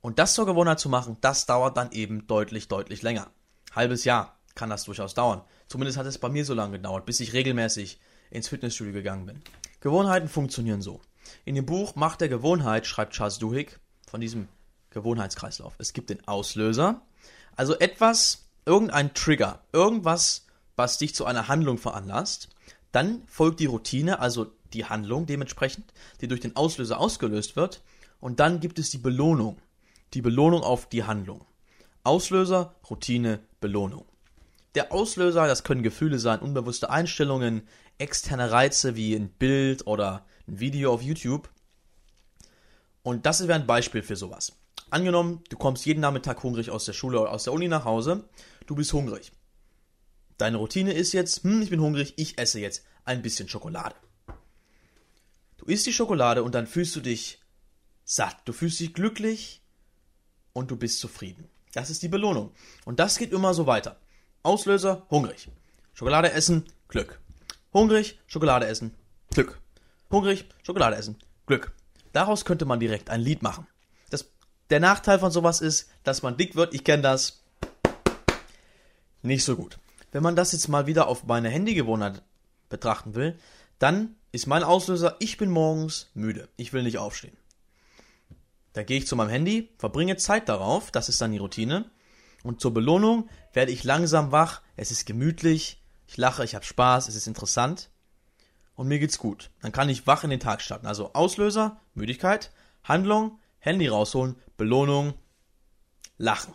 Und 0.02 0.18
das 0.18 0.34
zur 0.34 0.48
Gewohnheit 0.48 0.80
zu 0.80 0.90
machen, 0.90 1.18
das 1.22 1.46
dauert 1.46 1.78
dann 1.78 1.92
eben 1.92 2.26
deutlich, 2.26 2.68
deutlich 2.68 3.04
länger. 3.04 3.30
Halbes 3.76 4.04
Jahr 4.04 4.40
kann 4.56 4.72
das 4.72 4.86
durchaus 4.86 5.14
dauern. 5.14 5.44
Zumindest 5.68 6.00
hat 6.00 6.08
es 6.08 6.18
bei 6.18 6.30
mir 6.30 6.46
so 6.46 6.56
lange 6.56 6.78
gedauert, 6.78 7.06
bis 7.06 7.20
ich 7.20 7.34
regelmäßig 7.34 8.00
ins 8.32 8.48
Fitnessstudio 8.48 8.94
gegangen 8.94 9.28
bin. 9.28 9.44
Gewohnheiten 9.82 10.28
funktionieren 10.28 10.82
so. 10.82 11.00
In 11.46 11.54
dem 11.54 11.68
Buch 11.68 11.96
Macht 11.96 12.22
der 12.22 12.30
Gewohnheit 12.30 12.88
schreibt 12.88 13.14
Charles 13.14 13.38
Duhigg 13.38 13.78
von 14.08 14.20
diesem 14.20 14.48
Gewohnheitskreislauf. 14.92 15.74
Es 15.78 15.94
gibt 15.94 16.10
den 16.10 16.28
Auslöser, 16.28 17.02
also 17.56 17.78
etwas, 17.78 18.50
irgendein 18.66 19.14
Trigger, 19.14 19.64
irgendwas, 19.74 20.46
was 20.76 20.98
dich 20.98 21.14
zu 21.16 21.26
einer 21.26 21.48
Handlung 21.48 21.78
veranlasst. 21.78 22.50
Dann 22.92 23.24
folgt 23.28 23.60
die 23.60 23.66
Routine, 23.66 24.20
also 24.20 24.52
die 24.74 24.86
Handlung 24.86 25.26
dementsprechend, 25.26 25.94
die 26.22 26.28
durch 26.28 26.40
den 26.40 26.56
Auslöser 26.56 27.00
ausgelöst 27.00 27.56
wird. 27.56 27.82
Und 28.20 28.40
dann 28.40 28.60
gibt 28.60 28.80
es 28.80 28.90
die 28.90 28.98
Belohnung. 28.98 29.62
Die 30.14 30.22
Belohnung 30.22 30.64
auf 30.64 30.88
die 30.88 31.04
Handlung. 31.04 31.46
Auslöser, 32.04 32.76
Routine, 32.90 33.40
Belohnung. 33.60 34.06
Der 34.76 34.92
Auslöser, 34.92 35.48
das 35.48 35.64
können 35.64 35.84
Gefühle 35.84 36.20
sein, 36.20 36.40
unbewusste 36.40 36.90
Einstellungen, 36.90 37.68
externe 37.98 38.52
Reize 38.52 38.96
wie 38.96 39.16
ein 39.16 39.30
Bild 39.30 39.86
oder 39.88 40.26
ein 40.48 40.60
Video 40.60 40.94
auf 40.94 41.02
YouTube. 41.02 41.50
Und 43.04 43.26
das 43.26 43.42
wäre 43.48 43.60
ein 43.60 43.68
Beispiel 43.68 44.04
für 44.04 44.16
sowas. 44.16 44.59
Angenommen, 44.92 45.44
du 45.50 45.58
kommst 45.58 45.86
jeden 45.86 46.02
Nachmittag 46.02 46.42
hungrig 46.44 46.72
aus 46.72 46.86
der 46.86 46.94
Schule 46.94 47.20
oder 47.20 47.32
aus 47.32 47.44
der 47.44 47.54
Uni 47.54 47.68
nach 47.68 47.86
Hause, 47.86 48.28
du 48.66 48.76
bist 48.76 48.94
hungrig. 48.94 49.32
Deine 50.38 50.58
Routine 50.58 50.94
ist 50.94 51.14
jetzt, 51.14 51.44
hm, 51.44 51.62
ich 51.62 51.70
bin 51.70 51.82
hungrig, 51.82 52.14
ich 52.18 52.38
esse 52.40 52.60
jetzt 52.60 52.86
ein 53.06 53.22
bisschen 53.22 53.50
Schokolade. 53.50 53.96
Du 55.58 55.66
isst 55.66 55.86
die 55.86 55.94
Schokolade 55.94 56.44
und 56.44 56.56
dann 56.56 56.66
fühlst 56.66 56.96
du 56.96 57.02
dich 57.02 57.40
satt, 58.06 58.38
du 58.46 58.54
fühlst 58.54 58.80
dich 58.80 58.94
glücklich 58.94 59.62
und 60.54 60.72
du 60.72 60.78
bist 60.78 61.00
zufrieden. 61.00 61.50
Das 61.74 61.90
ist 61.90 62.02
die 62.02 62.08
Belohnung. 62.08 62.52
Und 62.86 63.00
das 63.00 63.18
geht 63.18 63.32
immer 63.32 63.54
so 63.54 63.68
weiter. 63.68 64.00
Auslöser, 64.42 65.06
hungrig. 65.10 65.50
Schokolade 65.94 66.32
essen, 66.32 66.66
Glück. 66.88 67.20
Hungrig, 67.74 68.20
Schokolade 68.26 68.66
essen, 68.66 68.96
Glück. 69.32 69.60
Hungrig, 70.10 70.46
Schokolade 70.64 70.96
essen, 70.96 71.18
Glück. 71.46 71.74
Daraus 72.14 72.46
könnte 72.46 72.66
man 72.66 72.80
direkt 72.80 73.10
ein 73.10 73.22
Lied 73.22 73.44
machen. 73.44 73.68
Der 74.70 74.80
Nachteil 74.80 75.20
von 75.20 75.32
sowas 75.32 75.62
ist, 75.62 75.90
dass 76.04 76.22
man 76.22 76.38
dick 76.38 76.56
wird. 76.56 76.74
Ich 76.74 76.84
kenne 76.84 77.04
das. 77.04 77.44
Nicht 79.22 79.44
so 79.44 79.56
gut. 79.56 79.80
Wenn 80.12 80.24
man 80.24 80.36
das 80.36 80.52
jetzt 80.52 80.68
mal 80.68 80.88
wieder 80.88 81.08
auf 81.08 81.26
meine 81.26 81.50
Handygewohnheit 81.50 82.22
betrachten 82.70 83.16
will, 83.16 83.38
dann 83.80 84.16
ist 84.32 84.48
mein 84.48 84.64
Auslöser, 84.64 85.16
ich 85.20 85.38
bin 85.38 85.50
morgens 85.50 86.10
müde. 86.14 86.50
Ich 86.56 86.74
will 86.74 86.84
nicht 86.84 86.98
aufstehen. 86.98 87.36
Dann 88.74 88.86
gehe 88.86 88.98
ich 88.98 89.08
zu 89.08 89.16
meinem 89.16 89.30
Handy, 89.30 89.70
verbringe 89.78 90.18
Zeit 90.18 90.48
darauf, 90.48 90.92
das 90.92 91.10
ist 91.10 91.20
dann 91.22 91.32
die 91.32 91.40
Routine. 91.40 91.90
Und 92.44 92.62
zur 92.62 92.74
Belohnung 92.74 93.28
werde 93.54 93.72
ich 93.72 93.84
langsam 93.84 94.32
wach, 94.32 94.62
es 94.76 94.92
ist 94.92 95.06
gemütlich, 95.06 95.82
ich 96.08 96.18
lache, 96.18 96.44
ich 96.44 96.56
habe 96.56 96.66
Spaß, 96.66 97.08
es 97.08 97.16
ist 97.16 97.28
interessant 97.28 97.90
und 98.76 98.88
mir 98.88 99.00
geht's 99.00 99.18
gut. 99.18 99.50
Dann 99.62 99.72
kann 99.72 99.90
ich 99.90 100.08
wach 100.08 100.24
in 100.24 100.30
den 100.30 100.40
Tag 100.40 100.62
starten. 100.62 100.88
Also 100.88 101.14
Auslöser, 101.14 101.80
Müdigkeit, 101.96 102.52
Handlung, 102.84 103.40
Handy 103.60 103.88
rausholen, 103.88 104.38
Belohnung, 104.60 105.16
Lachen. 106.20 106.54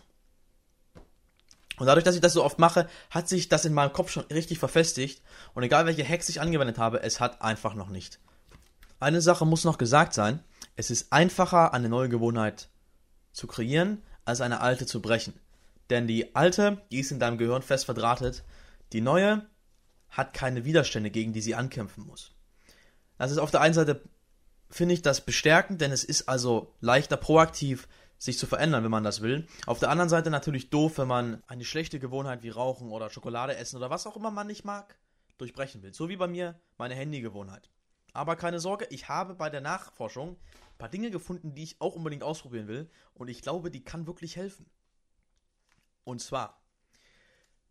Und 1.77 1.87
dadurch, 1.87 2.05
dass 2.05 2.15
ich 2.15 2.21
das 2.21 2.35
so 2.35 2.45
oft 2.45 2.61
mache, 2.61 2.89
hat 3.11 3.29
sich 3.29 3.49
das 3.49 3.65
in 3.65 3.75
meinem 3.75 3.93
Kopf 3.93 4.11
schon 4.11 4.25
richtig 4.27 4.61
verfestigt. 4.61 5.23
Und 5.55 5.65
egal 5.65 5.87
welche 5.87 6.09
Hacks 6.09 6.29
ich 6.29 6.41
angewendet 6.41 6.79
habe, 6.79 7.03
es 7.03 7.19
hat 7.19 7.43
einfach 7.43 7.75
noch 7.75 7.89
nicht. 7.89 8.21
Eine 9.01 9.21
Sache 9.21 9.45
muss 9.45 9.65
noch 9.65 9.79
gesagt 9.79 10.15
sein. 10.15 10.45
Es 10.77 10.91
ist 10.91 11.13
einfacher, 11.13 11.75
eine 11.75 11.89
neue 11.89 12.09
Gewohnheit 12.09 12.69
zu 13.33 13.49
kreieren, 13.49 14.03
als 14.25 14.41
eine 14.41 14.61
alte 14.61 14.87
zu 14.87 15.03
brechen. 15.03 15.35
Denn 15.91 16.07
die 16.07 16.37
alte, 16.37 16.81
die 16.93 17.01
ist 17.01 17.11
in 17.11 17.19
deinem 17.19 17.39
Gehirn 17.39 17.63
fest 17.63 17.87
verdrahtet. 17.87 18.45
Die 18.93 19.01
neue 19.01 19.45
hat 20.11 20.33
keine 20.33 20.65
Widerstände, 20.65 21.11
gegen 21.11 21.33
die 21.33 21.41
sie 21.41 21.57
ankämpfen 21.57 22.07
muss. 22.07 22.33
Das 23.19 23.33
ist 23.33 23.39
auf 23.39 23.51
der 23.51 23.61
einen 23.63 23.75
Seite, 23.75 24.03
finde 24.71 24.95
ich, 24.95 25.03
das 25.03 25.25
bestärkend, 25.25 25.81
denn 25.81 25.93
es 25.93 26.05
ist 26.05 26.29
also 26.29 26.75
leichter 26.81 27.17
proaktiv, 27.17 27.89
sich 28.19 28.39
zu 28.39 28.47
verändern, 28.47 28.85
wenn 28.85 28.91
man 28.91 29.05
das 29.05 29.21
will. 29.21 29.47
Auf 29.67 29.79
der 29.79 29.91
anderen 29.91 30.09
Seite 30.09 30.31
natürlich 30.31 30.71
doof, 30.71 30.99
wenn 30.99 31.09
man 31.09 31.43
eine 31.47 31.65
schlechte 31.65 31.99
Gewohnheit 31.99 32.43
wie 32.43 32.49
Rauchen 32.49 32.91
oder 32.91 33.11
Schokolade 33.11 33.57
essen 33.57 33.77
oder 33.77 33.91
was 33.91 34.07
auch 34.07 34.17
immer 34.17 34.31
man 34.31 34.47
nicht 34.47 34.65
mag, 34.65 34.97
durchbrechen 35.39 35.83
will. 35.83 35.93
So 35.93 36.09
wie 36.09 36.17
bei 36.17 36.27
mir 36.27 36.59
meine 36.79 36.95
Handygewohnheit. 36.95 37.71
Aber 38.13 38.37
keine 38.37 38.61
Sorge, 38.61 38.87
ich 38.91 39.09
habe 39.09 39.35
bei 39.35 39.51
der 39.51 39.61
Nachforschung 39.61 40.31
ein 40.31 40.79
paar 40.79 40.89
Dinge 40.89 41.11
gefunden, 41.11 41.55
die 41.55 41.65
ich 41.65 41.81
auch 41.81 41.97
unbedingt 41.97 42.23
ausprobieren 42.23 42.69
will 42.69 42.91
und 43.13 43.29
ich 43.29 43.43
glaube, 43.43 43.71
die 43.71 43.85
kann 43.85 44.07
wirklich 44.07 44.37
helfen. 44.37 44.67
Und 46.05 46.21
zwar, 46.21 46.63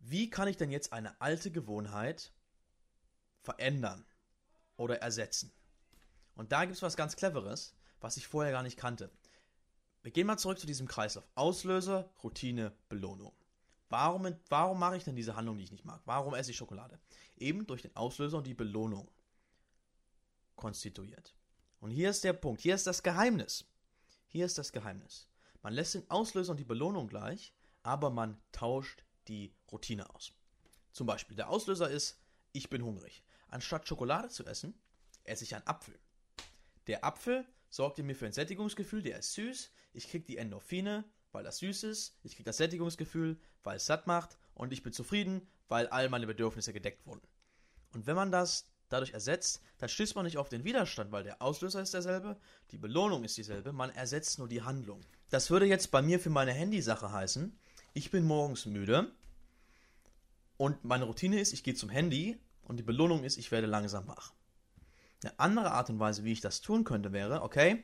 wie 0.00 0.28
kann 0.28 0.48
ich 0.48 0.56
denn 0.56 0.70
jetzt 0.70 0.92
eine 0.92 1.20
alte 1.20 1.50
Gewohnheit 1.50 2.32
verändern 3.40 4.04
oder 4.76 5.00
ersetzen? 5.00 5.50
Und 6.34 6.52
da 6.52 6.64
gibt 6.64 6.76
es 6.76 6.82
was 6.82 6.96
ganz 6.96 7.16
Cleveres, 7.16 7.74
was 8.00 8.16
ich 8.16 8.26
vorher 8.26 8.52
gar 8.52 8.62
nicht 8.62 8.76
kannte. 8.76 9.10
Wir 10.02 10.12
gehen 10.12 10.26
mal 10.26 10.36
zurück 10.36 10.58
zu 10.58 10.66
diesem 10.66 10.86
Kreislauf. 10.86 11.26
Auslöser, 11.34 12.10
Routine, 12.22 12.72
Belohnung. 12.88 13.32
Warum, 13.88 14.34
warum 14.48 14.78
mache 14.78 14.96
ich 14.96 15.04
denn 15.04 15.16
diese 15.16 15.36
Handlung, 15.36 15.56
die 15.56 15.64
ich 15.64 15.72
nicht 15.72 15.84
mag? 15.84 16.02
Warum 16.04 16.34
esse 16.34 16.50
ich 16.50 16.56
Schokolade? 16.56 16.98
Eben 17.36 17.66
durch 17.66 17.82
den 17.82 17.94
Auslöser 17.96 18.38
und 18.38 18.46
die 18.46 18.54
Belohnung 18.54 19.10
konstituiert. 20.56 21.34
Und 21.80 21.90
hier 21.90 22.10
ist 22.10 22.24
der 22.24 22.32
Punkt, 22.32 22.60
hier 22.60 22.74
ist 22.74 22.86
das 22.86 23.02
Geheimnis. 23.02 23.64
Hier 24.26 24.46
ist 24.46 24.58
das 24.58 24.72
Geheimnis. 24.72 25.28
Man 25.62 25.72
lässt 25.72 25.94
den 25.94 26.10
Auslöser 26.10 26.50
und 26.50 26.58
die 26.58 26.64
Belohnung 26.64 27.08
gleich, 27.08 27.54
aber 27.82 28.10
man 28.10 28.40
tauscht 28.52 29.04
die 29.28 29.54
Routine 29.70 30.12
aus. 30.14 30.32
Zum 30.92 31.06
Beispiel, 31.06 31.36
der 31.36 31.48
Auslöser 31.48 31.88
ist, 31.88 32.20
ich 32.52 32.68
bin 32.68 32.84
hungrig. 32.84 33.22
Anstatt 33.48 33.88
Schokolade 33.88 34.28
zu 34.28 34.44
essen, 34.44 34.74
esse 35.24 35.44
ich 35.44 35.54
einen 35.54 35.66
Apfel. 35.66 35.98
Der 36.86 37.04
Apfel 37.04 37.46
sorgt 37.70 37.98
mir 37.98 38.14
für 38.14 38.26
ein 38.26 38.32
Sättigungsgefühl, 38.32 39.02
der 39.02 39.18
ist 39.18 39.34
süß. 39.34 39.70
Ich 39.92 40.08
kriege 40.08 40.24
die 40.24 40.36
Endorphine, 40.36 41.04
weil 41.32 41.44
das 41.44 41.58
süß 41.58 41.84
ist. 41.84 42.18
Ich 42.22 42.34
kriege 42.36 42.44
das 42.44 42.58
Sättigungsgefühl, 42.58 43.38
weil 43.62 43.76
es 43.76 43.86
satt 43.86 44.06
macht. 44.06 44.38
Und 44.54 44.72
ich 44.72 44.82
bin 44.82 44.92
zufrieden, 44.92 45.46
weil 45.68 45.88
all 45.88 46.08
meine 46.08 46.26
Bedürfnisse 46.26 46.72
gedeckt 46.72 47.06
wurden. 47.06 47.26
Und 47.92 48.06
wenn 48.06 48.16
man 48.16 48.30
das 48.30 48.68
dadurch 48.88 49.12
ersetzt, 49.12 49.60
dann 49.78 49.88
stößt 49.88 50.14
man 50.14 50.24
nicht 50.24 50.38
auf 50.38 50.48
den 50.48 50.64
Widerstand, 50.64 51.10
weil 51.12 51.24
der 51.24 51.42
Auslöser 51.42 51.80
ist 51.80 51.94
derselbe, 51.94 52.36
die 52.70 52.78
Belohnung 52.78 53.24
ist 53.24 53.36
dieselbe, 53.36 53.72
man 53.72 53.90
ersetzt 53.90 54.38
nur 54.38 54.48
die 54.48 54.62
Handlung. 54.62 55.00
Das 55.30 55.50
würde 55.50 55.66
jetzt 55.66 55.90
bei 55.90 56.02
mir 56.02 56.20
für 56.20 56.30
meine 56.30 56.52
Handysache 56.52 57.10
heißen, 57.10 57.58
ich 57.92 58.10
bin 58.10 58.24
morgens 58.24 58.66
müde 58.66 59.10
und 60.56 60.84
meine 60.84 61.04
Routine 61.04 61.40
ist, 61.40 61.52
ich 61.52 61.64
gehe 61.64 61.74
zum 61.74 61.88
Handy 61.88 62.38
und 62.62 62.76
die 62.76 62.82
Belohnung 62.82 63.24
ist, 63.24 63.36
ich 63.36 63.50
werde 63.50 63.66
langsam 63.66 64.06
wach. 64.06 64.32
Eine 65.24 65.38
andere 65.38 65.70
Art 65.70 65.88
und 65.88 65.98
Weise, 65.98 66.22
wie 66.24 66.32
ich 66.32 66.42
das 66.42 66.60
tun 66.60 66.84
könnte, 66.84 67.12
wäre, 67.12 67.42
okay, 67.42 67.82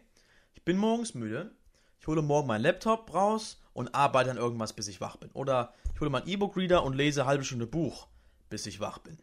ich 0.52 0.62
bin 0.62 0.76
morgens 0.76 1.14
müde, 1.14 1.54
ich 1.98 2.06
hole 2.06 2.20
morgen 2.20 2.48
meinen 2.48 2.62
Laptop 2.62 3.14
raus 3.14 3.62
und 3.72 3.94
arbeite 3.94 4.30
an 4.30 4.36
irgendwas, 4.36 4.74
bis 4.74 4.88
ich 4.88 5.00
wach 5.00 5.16
bin. 5.16 5.30
Oder 5.32 5.72
ich 5.94 6.00
hole 6.00 6.10
meinen 6.10 6.28
E-Book-Reader 6.28 6.84
und 6.84 6.94
lese 6.94 7.22
eine 7.22 7.28
halbe 7.28 7.44
Stunde 7.44 7.66
Buch, 7.66 8.08
bis 8.50 8.66
ich 8.66 8.78
wach 8.78 8.98
bin. 8.98 9.18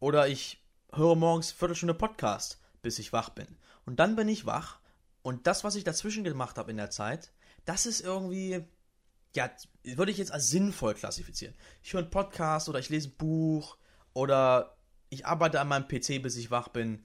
Oder 0.00 0.28
ich 0.28 0.64
höre 0.94 1.14
morgens 1.14 1.50
eine 1.50 1.58
Viertelstunde 1.58 1.92
Podcast, 1.92 2.58
bis 2.80 2.98
ich 2.98 3.12
wach 3.12 3.28
bin. 3.28 3.58
Und 3.84 4.00
dann 4.00 4.16
bin 4.16 4.28
ich 4.28 4.46
wach 4.46 4.78
und 5.20 5.46
das, 5.46 5.62
was 5.62 5.74
ich 5.74 5.84
dazwischen 5.84 6.24
gemacht 6.24 6.56
habe 6.56 6.70
in 6.70 6.78
der 6.78 6.90
Zeit, 6.90 7.32
das 7.66 7.84
ist 7.84 8.00
irgendwie 8.00 8.64
ja, 9.34 9.50
würde 9.84 10.10
ich 10.10 10.18
jetzt 10.18 10.32
als 10.32 10.48
sinnvoll 10.48 10.94
klassifizieren. 10.94 11.54
Ich 11.82 11.92
höre 11.92 12.00
einen 12.00 12.10
Podcast 12.10 12.70
oder 12.70 12.78
ich 12.78 12.88
lese 12.88 13.10
ein 13.10 13.16
Buch 13.18 13.76
oder 14.14 14.78
ich 15.10 15.26
arbeite 15.26 15.60
an 15.60 15.68
meinem 15.68 15.86
PC, 15.86 16.22
bis 16.22 16.36
ich 16.36 16.50
wach 16.50 16.68
bin. 16.68 17.04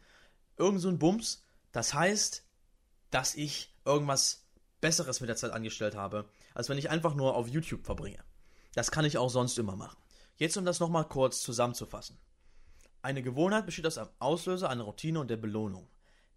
Irgend 0.57 0.81
so 0.81 0.89
ein 0.89 0.99
Bums. 0.99 1.43
Das 1.71 1.93
heißt, 1.93 2.43
dass 3.09 3.35
ich 3.35 3.73
irgendwas 3.85 4.45
Besseres 4.79 5.21
mit 5.21 5.29
der 5.29 5.35
Zeit 5.35 5.51
angestellt 5.51 5.95
habe, 5.95 6.29
als 6.53 6.69
wenn 6.69 6.77
ich 6.77 6.89
einfach 6.89 7.15
nur 7.15 7.35
auf 7.35 7.47
YouTube 7.47 7.85
verbringe. 7.85 8.19
Das 8.73 8.91
kann 8.91 9.05
ich 9.05 9.17
auch 9.17 9.29
sonst 9.29 9.57
immer 9.59 9.75
machen. 9.75 9.97
Jetzt, 10.37 10.57
um 10.57 10.65
das 10.65 10.79
nochmal 10.79 11.07
kurz 11.07 11.41
zusammenzufassen. 11.41 12.17
Eine 13.01 13.21
Gewohnheit 13.21 13.65
besteht 13.65 13.87
aus 13.87 13.97
einem 13.97 14.09
Auslöser, 14.19 14.69
einer 14.69 14.83
Routine 14.83 15.19
und 15.19 15.29
der 15.29 15.37
Belohnung. 15.37 15.87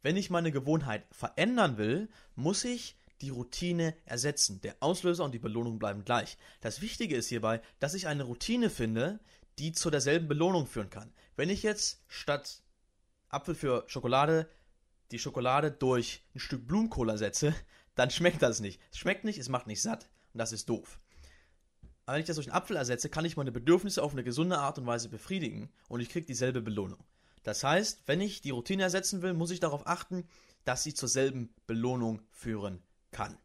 Wenn 0.02 0.16
ich 0.16 0.30
meine 0.30 0.52
Gewohnheit 0.52 1.06
verändern 1.12 1.78
will, 1.78 2.08
muss 2.34 2.64
ich 2.64 2.96
die 3.20 3.30
Routine 3.30 3.94
ersetzen. 4.04 4.60
Der 4.60 4.76
Auslöser 4.80 5.24
und 5.24 5.32
die 5.32 5.38
Belohnung 5.38 5.78
bleiben 5.78 6.04
gleich. 6.04 6.36
Das 6.60 6.80
Wichtige 6.80 7.16
ist 7.16 7.28
hierbei, 7.28 7.62
dass 7.78 7.94
ich 7.94 8.06
eine 8.06 8.24
Routine 8.24 8.68
finde, 8.68 9.20
die 9.58 9.72
zu 9.72 9.90
derselben 9.90 10.28
Belohnung 10.28 10.66
führen 10.66 10.90
kann. 10.90 11.12
Wenn 11.36 11.48
ich 11.48 11.62
jetzt 11.62 12.02
statt 12.08 12.62
Apfel 13.34 13.54
für 13.54 13.84
Schokolade 13.86 14.48
die 15.10 15.18
Schokolade 15.18 15.70
durch 15.70 16.24
ein 16.34 16.40
Stück 16.40 16.66
Blumenkohl 16.66 17.08
ersetze, 17.08 17.54
dann 17.94 18.10
schmeckt 18.10 18.42
das 18.42 18.60
nicht. 18.60 18.80
Es 18.90 18.98
schmeckt 18.98 19.24
nicht, 19.24 19.38
es 19.38 19.48
macht 19.48 19.66
nicht 19.66 19.82
satt 19.82 20.08
und 20.32 20.38
das 20.38 20.52
ist 20.52 20.68
doof. 20.68 21.00
Aber 22.06 22.14
wenn 22.14 22.20
ich 22.20 22.26
das 22.26 22.36
durch 22.36 22.48
einen 22.48 22.56
Apfel 22.56 22.76
ersetze, 22.76 23.08
kann 23.08 23.24
ich 23.24 23.36
meine 23.36 23.52
Bedürfnisse 23.52 24.02
auf 24.02 24.12
eine 24.12 24.24
gesunde 24.24 24.58
Art 24.58 24.78
und 24.78 24.86
Weise 24.86 25.08
befriedigen 25.08 25.70
und 25.88 26.00
ich 26.00 26.10
kriege 26.10 26.26
dieselbe 26.26 26.60
Belohnung. 26.60 27.02
Das 27.44 27.62
heißt, 27.62 28.02
wenn 28.06 28.20
ich 28.20 28.40
die 28.40 28.50
Routine 28.50 28.82
ersetzen 28.82 29.22
will, 29.22 29.34
muss 29.34 29.50
ich 29.50 29.60
darauf 29.60 29.86
achten, 29.86 30.26
dass 30.64 30.82
sie 30.82 30.94
zur 30.94 31.08
selben 31.08 31.54
Belohnung 31.66 32.22
führen 32.30 32.82
kann. 33.10 33.38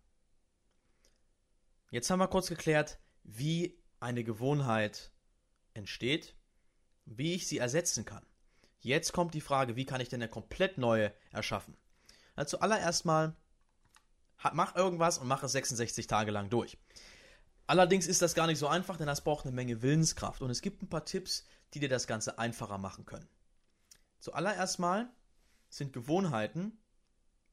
Jetzt 1.91 2.09
haben 2.09 2.19
wir 2.19 2.27
kurz 2.27 2.47
geklärt, 2.47 2.97
wie 3.23 3.77
eine 3.99 4.23
Gewohnheit 4.23 5.11
entsteht, 5.73 6.35
wie 7.05 7.33
ich 7.35 7.47
sie 7.47 7.57
ersetzen 7.57 8.05
kann. 8.05 8.25
Jetzt 8.79 9.13
kommt 9.13 9.33
die 9.33 9.41
Frage, 9.41 9.75
wie 9.75 9.85
kann 9.85 10.01
ich 10.01 10.09
denn 10.09 10.21
eine 10.21 10.29
komplett 10.29 10.77
neue 10.77 11.13
erschaffen? 11.31 11.75
Also 12.35 12.57
zuallererst 12.57 13.05
mal, 13.05 13.35
mach 14.53 14.75
irgendwas 14.75 15.17
und 15.17 15.27
mach 15.27 15.43
es 15.43 15.51
66 15.51 16.07
Tage 16.07 16.31
lang 16.31 16.49
durch. 16.49 16.77
Allerdings 17.67 18.07
ist 18.07 18.21
das 18.21 18.33
gar 18.33 18.47
nicht 18.47 18.57
so 18.57 18.67
einfach, 18.67 18.97
denn 18.97 19.07
das 19.07 19.23
braucht 19.23 19.45
eine 19.45 19.53
Menge 19.53 19.81
Willenskraft. 19.81 20.41
Und 20.41 20.49
es 20.49 20.61
gibt 20.61 20.81
ein 20.81 20.89
paar 20.89 21.05
Tipps, 21.05 21.45
die 21.73 21.79
dir 21.79 21.89
das 21.89 22.07
Ganze 22.07 22.39
einfacher 22.39 22.77
machen 22.77 23.05
können. 23.05 23.27
Zuallererst 24.19 24.79
mal 24.79 25.11
sind 25.69 25.93
Gewohnheiten 25.93 26.79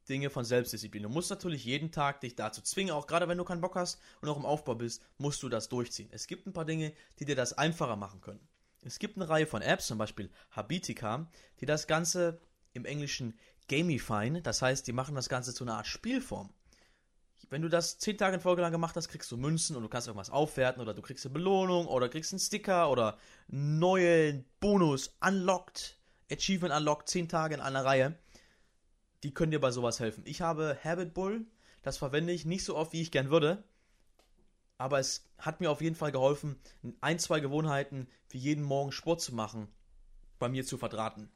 Dinge 0.08 0.30
von 0.30 0.44
Selbstdisziplin. 0.44 1.02
Du 1.02 1.08
musst 1.08 1.30
natürlich 1.30 1.64
jeden 1.64 1.90
Tag 1.90 2.20
dich 2.20 2.36
dazu 2.36 2.62
zwingen, 2.62 2.92
auch 2.92 3.06
gerade 3.06 3.28
wenn 3.28 3.38
du 3.38 3.44
keinen 3.44 3.60
Bock 3.60 3.74
hast 3.74 4.00
und 4.20 4.28
auch 4.28 4.36
im 4.36 4.46
Aufbau 4.46 4.74
bist, 4.74 5.02
musst 5.18 5.42
du 5.42 5.48
das 5.48 5.68
durchziehen. 5.68 6.08
Es 6.12 6.26
gibt 6.26 6.46
ein 6.46 6.52
paar 6.52 6.64
Dinge, 6.64 6.92
die 7.18 7.24
dir 7.24 7.36
das 7.36 7.52
einfacher 7.52 7.96
machen 7.96 8.20
können. 8.20 8.46
Es 8.86 8.98
gibt 8.98 9.16
eine 9.16 9.28
Reihe 9.28 9.46
von 9.46 9.62
Apps, 9.62 9.86
zum 9.86 9.98
Beispiel 9.98 10.30
Habitica, 10.50 11.28
die 11.60 11.66
das 11.66 11.86
Ganze 11.86 12.40
im 12.72 12.84
Englischen 12.84 13.38
gamifyen, 13.68 14.42
das 14.42 14.62
heißt, 14.62 14.86
die 14.86 14.92
machen 14.92 15.14
das 15.14 15.28
Ganze 15.28 15.52
zu 15.52 15.64
einer 15.64 15.76
Art 15.76 15.86
Spielform. 15.86 16.50
Wenn 17.50 17.62
du 17.62 17.68
das 17.68 17.98
zehn 17.98 18.18
Tage 18.18 18.36
in 18.36 18.40
Folge 18.40 18.62
lang 18.62 18.72
gemacht 18.72 18.96
hast, 18.96 19.08
kriegst 19.08 19.30
du 19.30 19.36
Münzen 19.36 19.76
und 19.76 19.82
du 19.82 19.88
kannst 19.88 20.08
irgendwas 20.08 20.30
aufwerten 20.30 20.82
oder 20.82 20.94
du 20.94 21.02
kriegst 21.02 21.24
eine 21.26 21.32
Belohnung 21.32 21.86
oder 21.86 22.08
kriegst 22.08 22.32
einen 22.32 22.40
Sticker 22.40 22.90
oder 22.90 23.18
neuen 23.48 24.44
Bonus 24.60 25.16
unlocked, 25.20 25.96
Achievement 26.30 26.74
unlocked, 26.74 27.08
zehn 27.08 27.28
Tage 27.28 27.54
in 27.54 27.60
einer 27.60 27.84
Reihe 27.84 28.16
die 29.26 29.34
können 29.34 29.50
dir 29.50 29.60
bei 29.60 29.72
sowas 29.72 29.98
helfen. 30.00 30.22
Ich 30.24 30.40
habe 30.40 30.78
Habit 30.84 31.12
Bull, 31.12 31.44
das 31.82 31.98
verwende 31.98 32.32
ich 32.32 32.44
nicht 32.44 32.64
so 32.64 32.76
oft, 32.76 32.92
wie 32.92 33.02
ich 33.02 33.10
gern 33.10 33.30
würde. 33.30 33.64
Aber 34.78 34.98
es 34.98 35.24
hat 35.38 35.60
mir 35.60 35.70
auf 35.70 35.80
jeden 35.80 35.96
Fall 35.96 36.12
geholfen, 36.12 36.60
ein, 37.00 37.18
zwei 37.18 37.40
Gewohnheiten 37.40 38.08
wie 38.30 38.38
jeden 38.38 38.64
Morgen 38.64 38.92
Sport 38.92 39.20
zu 39.20 39.34
machen, 39.34 39.68
bei 40.38 40.48
mir 40.48 40.64
zu 40.64 40.78
verdrahten. 40.78 41.30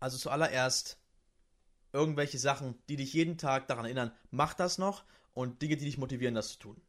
Also 0.00 0.16
zuallererst 0.16 1.00
irgendwelche 1.92 2.38
Sachen, 2.38 2.80
die 2.88 2.96
dich 2.96 3.12
jeden 3.12 3.38
Tag 3.38 3.66
daran 3.66 3.84
erinnern, 3.84 4.12
mach 4.30 4.54
das 4.54 4.78
noch 4.78 5.04
und 5.34 5.62
Dinge, 5.62 5.76
die 5.76 5.84
dich 5.84 5.98
motivieren, 5.98 6.34
das 6.34 6.50
zu 6.52 6.58
tun. 6.58 6.80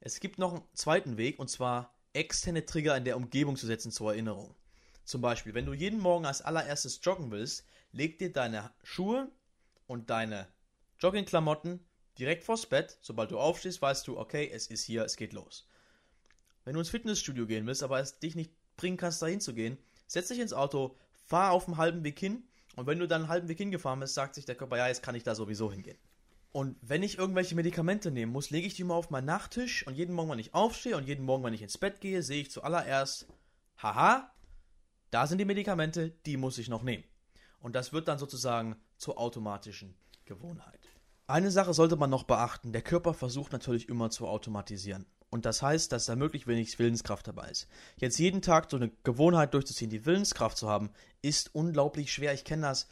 Es 0.00 0.20
gibt 0.20 0.38
noch 0.38 0.52
einen 0.54 0.68
zweiten 0.74 1.16
Weg 1.16 1.38
und 1.38 1.48
zwar 1.48 1.94
externe 2.12 2.66
Trigger 2.66 2.96
in 2.96 3.04
der 3.04 3.16
Umgebung 3.16 3.56
zu 3.56 3.66
setzen 3.66 3.92
zur 3.92 4.12
Erinnerung. 4.12 4.54
Zum 5.04 5.20
Beispiel, 5.20 5.54
wenn 5.54 5.66
du 5.66 5.72
jeden 5.74 6.00
Morgen 6.00 6.26
als 6.26 6.42
allererstes 6.42 7.00
joggen 7.02 7.30
willst, 7.30 7.64
leg 7.92 8.18
dir 8.18 8.32
deine 8.32 8.72
Schuhe 8.82 9.30
und 9.86 10.10
deine 10.10 10.48
Joggingklamotten 10.98 11.84
direkt 12.18 12.44
vors 12.44 12.66
Bett. 12.66 12.98
Sobald 13.02 13.30
du 13.30 13.38
aufstehst, 13.38 13.82
weißt 13.82 14.06
du, 14.06 14.18
okay, 14.18 14.50
es 14.52 14.66
ist 14.68 14.84
hier, 14.84 15.04
es 15.04 15.16
geht 15.16 15.32
los. 15.32 15.68
Wenn 16.64 16.74
du 16.74 16.80
ins 16.80 16.90
Fitnessstudio 16.90 17.46
gehen 17.46 17.66
willst, 17.66 17.82
aber 17.82 18.00
es 18.00 18.18
dich 18.18 18.34
nicht 18.34 18.52
bringen 18.76 18.96
kannst, 18.96 19.20
dahin 19.22 19.40
zu 19.40 19.54
gehen, 19.54 19.78
setz 20.06 20.28
dich 20.28 20.38
ins 20.38 20.52
Auto, 20.52 20.96
fahr 21.26 21.52
auf 21.52 21.66
dem 21.66 21.76
halben 21.76 22.04
Weg 22.04 22.18
hin 22.18 22.44
und 22.76 22.86
wenn 22.86 22.98
du 22.98 23.06
dann 23.06 23.22
einen 23.22 23.30
halben 23.30 23.48
Weg 23.48 23.58
hingefahren 23.58 24.00
bist, 24.00 24.14
sagt 24.14 24.34
sich 24.34 24.44
der 24.44 24.54
Körper, 24.54 24.76
ja, 24.76 24.88
jetzt 24.88 25.02
kann 25.02 25.14
ich 25.14 25.22
da 25.22 25.34
sowieso 25.34 25.70
hingehen. 25.70 25.98
Und 26.52 26.76
wenn 26.82 27.02
ich 27.02 27.18
irgendwelche 27.18 27.56
Medikamente 27.56 28.10
nehmen 28.10 28.32
muss, 28.32 28.50
lege 28.50 28.66
ich 28.66 28.74
die 28.74 28.84
mal 28.84 28.94
auf 28.94 29.10
meinen 29.10 29.24
Nachttisch 29.24 29.86
und 29.86 29.94
jeden 29.94 30.14
Morgen, 30.14 30.30
wenn 30.30 30.38
ich 30.38 30.54
aufstehe 30.54 30.96
und 30.96 31.06
jeden 31.06 31.24
Morgen, 31.24 31.42
wenn 31.42 31.54
ich 31.54 31.62
ins 31.62 31.78
Bett 31.78 32.00
gehe, 32.00 32.22
sehe 32.22 32.42
ich 32.42 32.50
zuallererst, 32.50 33.26
haha, 33.82 34.32
da 35.10 35.26
sind 35.26 35.38
die 35.38 35.44
Medikamente, 35.44 36.10
die 36.26 36.36
muss 36.36 36.58
ich 36.58 36.68
noch 36.68 36.82
nehmen. 36.82 37.04
Und 37.60 37.74
das 37.74 37.92
wird 37.92 38.08
dann 38.08 38.18
sozusagen 38.18 38.76
zur 38.98 39.18
automatischen 39.18 39.96
Gewohnheit. 40.26 40.83
Eine 41.26 41.50
Sache 41.50 41.72
sollte 41.72 41.96
man 41.96 42.10
noch 42.10 42.24
beachten. 42.24 42.72
Der 42.72 42.82
Körper 42.82 43.14
versucht 43.14 43.52
natürlich 43.52 43.88
immer 43.88 44.10
zu 44.10 44.28
automatisieren. 44.28 45.06
Und 45.30 45.46
das 45.46 45.62
heißt, 45.62 45.90
dass 45.90 46.04
da 46.04 46.16
möglichst 46.16 46.46
wenig 46.46 46.78
Willenskraft 46.78 47.26
dabei 47.26 47.48
ist. 47.48 47.66
Jetzt 47.96 48.18
jeden 48.18 48.42
Tag 48.42 48.70
so 48.70 48.76
eine 48.76 48.90
Gewohnheit 49.04 49.54
durchzuziehen, 49.54 49.90
die 49.90 50.04
Willenskraft 50.04 50.58
zu 50.58 50.68
haben, 50.68 50.90
ist 51.22 51.54
unglaublich 51.54 52.12
schwer. 52.12 52.34
Ich 52.34 52.44
kenne 52.44 52.62
das. 52.62 52.88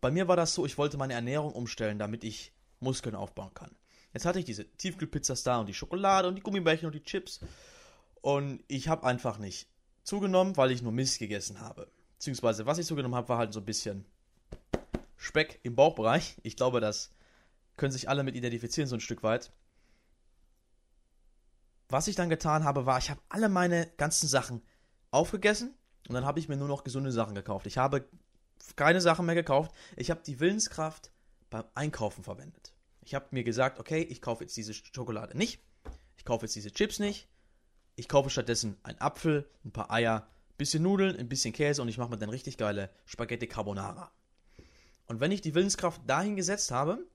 Bei 0.00 0.10
mir 0.10 0.26
war 0.26 0.36
das 0.36 0.54
so, 0.54 0.64
ich 0.64 0.78
wollte 0.78 0.96
meine 0.96 1.12
Ernährung 1.12 1.52
umstellen, 1.52 1.98
damit 1.98 2.24
ich 2.24 2.52
Muskeln 2.80 3.14
aufbauen 3.14 3.52
kann. 3.52 3.76
Jetzt 4.14 4.24
hatte 4.24 4.38
ich 4.38 4.44
diese 4.46 4.64
Tiefkühlpizzas 4.64 5.42
da 5.42 5.58
und 5.58 5.66
die 5.66 5.74
Schokolade 5.74 6.28
und 6.28 6.36
die 6.36 6.42
Gummibärchen 6.42 6.86
und 6.86 6.94
die 6.94 7.02
Chips. 7.02 7.40
Und 8.22 8.64
ich 8.68 8.88
habe 8.88 9.06
einfach 9.06 9.38
nicht 9.38 9.68
zugenommen, 10.02 10.56
weil 10.56 10.70
ich 10.70 10.80
nur 10.80 10.92
Mist 10.92 11.18
gegessen 11.18 11.60
habe. 11.60 11.88
Beziehungsweise, 12.14 12.64
was 12.64 12.78
ich 12.78 12.86
zugenommen 12.86 13.16
habe, 13.16 13.28
war 13.28 13.38
halt 13.38 13.52
so 13.52 13.60
ein 13.60 13.66
bisschen 13.66 14.06
Speck 15.16 15.60
im 15.62 15.74
Bauchbereich. 15.74 16.36
Ich 16.42 16.56
glaube, 16.56 16.80
das 16.80 17.10
können 17.76 17.92
sich 17.92 18.08
alle 18.08 18.22
mit 18.22 18.36
identifizieren, 18.36 18.88
so 18.88 18.96
ein 18.96 19.00
Stück 19.00 19.22
weit. 19.22 19.52
Was 21.88 22.08
ich 22.08 22.16
dann 22.16 22.30
getan 22.30 22.64
habe, 22.64 22.86
war, 22.86 22.98
ich 22.98 23.10
habe 23.10 23.20
alle 23.28 23.48
meine 23.48 23.86
ganzen 23.96 24.26
Sachen 24.26 24.62
aufgegessen 25.10 25.74
und 26.08 26.14
dann 26.14 26.24
habe 26.24 26.38
ich 26.38 26.48
mir 26.48 26.56
nur 26.56 26.68
noch 26.68 26.84
gesunde 26.84 27.12
Sachen 27.12 27.34
gekauft. 27.34 27.66
Ich 27.66 27.78
habe 27.78 28.08
keine 28.76 29.00
Sachen 29.00 29.26
mehr 29.26 29.34
gekauft. 29.34 29.72
Ich 29.96 30.10
habe 30.10 30.22
die 30.24 30.40
Willenskraft 30.40 31.12
beim 31.50 31.64
Einkaufen 31.74 32.24
verwendet. 32.24 32.74
Ich 33.02 33.14
habe 33.14 33.26
mir 33.30 33.44
gesagt, 33.44 33.78
okay, 33.78 34.00
ich 34.02 34.22
kaufe 34.22 34.44
jetzt 34.44 34.56
diese 34.56 34.72
Schokolade 34.74 35.36
nicht. 35.36 35.62
Ich 36.16 36.24
kaufe 36.24 36.46
jetzt 36.46 36.56
diese 36.56 36.72
Chips 36.72 36.98
nicht. 36.98 37.28
Ich 37.96 38.08
kaufe 38.08 38.30
stattdessen 38.30 38.76
einen 38.82 39.00
Apfel, 39.00 39.48
ein 39.64 39.72
paar 39.72 39.90
Eier, 39.90 40.26
ein 40.48 40.56
bisschen 40.56 40.82
Nudeln, 40.82 41.16
ein 41.16 41.28
bisschen 41.28 41.52
Käse 41.52 41.82
und 41.82 41.88
ich 41.88 41.98
mache 41.98 42.10
mir 42.10 42.18
dann 42.18 42.30
richtig 42.30 42.56
geile 42.56 42.90
Spaghetti 43.04 43.46
Carbonara. 43.46 44.10
Und 45.06 45.20
wenn 45.20 45.32
ich 45.32 45.42
die 45.42 45.54
Willenskraft 45.54 46.00
dahin 46.06 46.34
gesetzt 46.34 46.70
habe, 46.70 47.06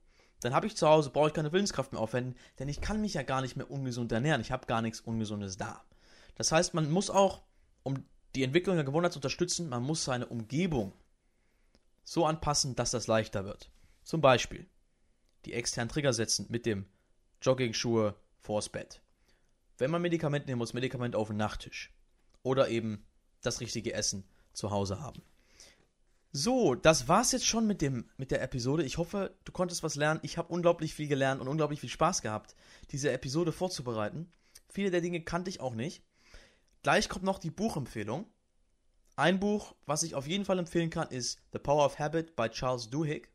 dann 0.41 0.53
habe 0.53 0.67
ich 0.67 0.75
zu 0.75 0.87
Hause, 0.87 1.09
brauche 1.09 1.27
ich 1.27 1.33
keine 1.33 1.51
Willenskraft 1.51 1.91
mehr 1.91 2.01
aufwenden, 2.01 2.35
denn 2.59 2.69
ich 2.69 2.81
kann 2.81 3.01
mich 3.01 3.13
ja 3.13 3.23
gar 3.23 3.41
nicht 3.41 3.55
mehr 3.55 3.69
ungesund 3.69 4.11
ernähren. 4.11 4.41
Ich 4.41 4.51
habe 4.51 4.67
gar 4.67 4.81
nichts 4.81 5.01
Ungesundes 5.01 5.57
da. 5.57 5.83
Das 6.35 6.51
heißt, 6.51 6.73
man 6.73 6.89
muss 6.89 7.09
auch, 7.09 7.43
um 7.83 8.05
die 8.35 8.43
Entwicklung 8.43 8.75
der 8.75 8.85
Gewohnheit 8.85 9.11
zu 9.11 9.19
unterstützen, 9.19 9.69
man 9.69 9.83
muss 9.83 10.05
seine 10.05 10.27
Umgebung 10.27 10.93
so 12.03 12.25
anpassen, 12.25 12.75
dass 12.75 12.91
das 12.91 13.07
leichter 13.07 13.45
wird. 13.45 13.69
Zum 14.03 14.21
Beispiel 14.21 14.67
die 15.45 15.53
externen 15.53 15.89
Trigger 15.89 16.13
setzen 16.13 16.45
mit 16.49 16.65
dem 16.65 16.85
Jogging-Schuhe 17.41 18.15
vors 18.39 18.69
Bett. 18.69 19.01
Wenn 19.77 19.91
man 19.91 20.01
Medikamente 20.01 20.47
nehmen 20.47 20.59
muss, 20.59 20.73
Medikament 20.73 21.15
auf 21.15 21.27
den 21.27 21.37
Nachttisch. 21.37 21.93
Oder 22.43 22.69
eben 22.69 23.05
das 23.41 23.61
richtige 23.61 23.93
Essen 23.93 24.25
zu 24.53 24.71
Hause 24.71 24.99
haben. 24.99 25.21
So, 26.31 26.75
das 26.75 27.07
war's 27.07 27.31
jetzt 27.31 27.47
schon 27.47 27.65
mit, 27.65 27.81
dem, 27.81 28.07
mit 28.17 28.29
der 28.29 28.43
Episode. 28.43 28.83
Ich 28.83 28.99
hoffe, 28.99 29.35
du 29.45 29.51
konntest 29.51 29.81
was 29.81 29.95
lernen. 29.95 30.19
Ich 30.21 30.37
habe 30.37 30.53
unglaublich 30.53 30.93
viel 30.93 31.07
gelernt 31.07 31.41
und 31.41 31.47
unglaublich 31.47 31.79
viel 31.79 31.89
Spaß 31.89 32.21
gehabt, 32.21 32.55
diese 32.91 33.11
Episode 33.11 33.51
vorzubereiten. 33.51 34.31
Viele 34.67 34.91
der 34.91 35.01
Dinge 35.01 35.21
kannte 35.21 35.49
ich 35.49 35.59
auch 35.59 35.73
nicht. 35.73 36.03
Gleich 36.83 37.09
kommt 37.09 37.25
noch 37.25 37.39
die 37.39 37.49
Buchempfehlung. 37.49 38.27
Ein 39.15 39.39
Buch, 39.39 39.73
was 39.87 40.03
ich 40.03 40.13
auf 40.13 40.27
jeden 40.27 40.45
Fall 40.45 40.59
empfehlen 40.59 40.91
kann, 40.91 41.09
ist 41.09 41.39
The 41.51 41.57
Power 41.59 41.83
of 41.83 41.97
Habit 41.97 42.35
by 42.35 42.47
Charles 42.49 42.91
Duhigg. 42.91 43.27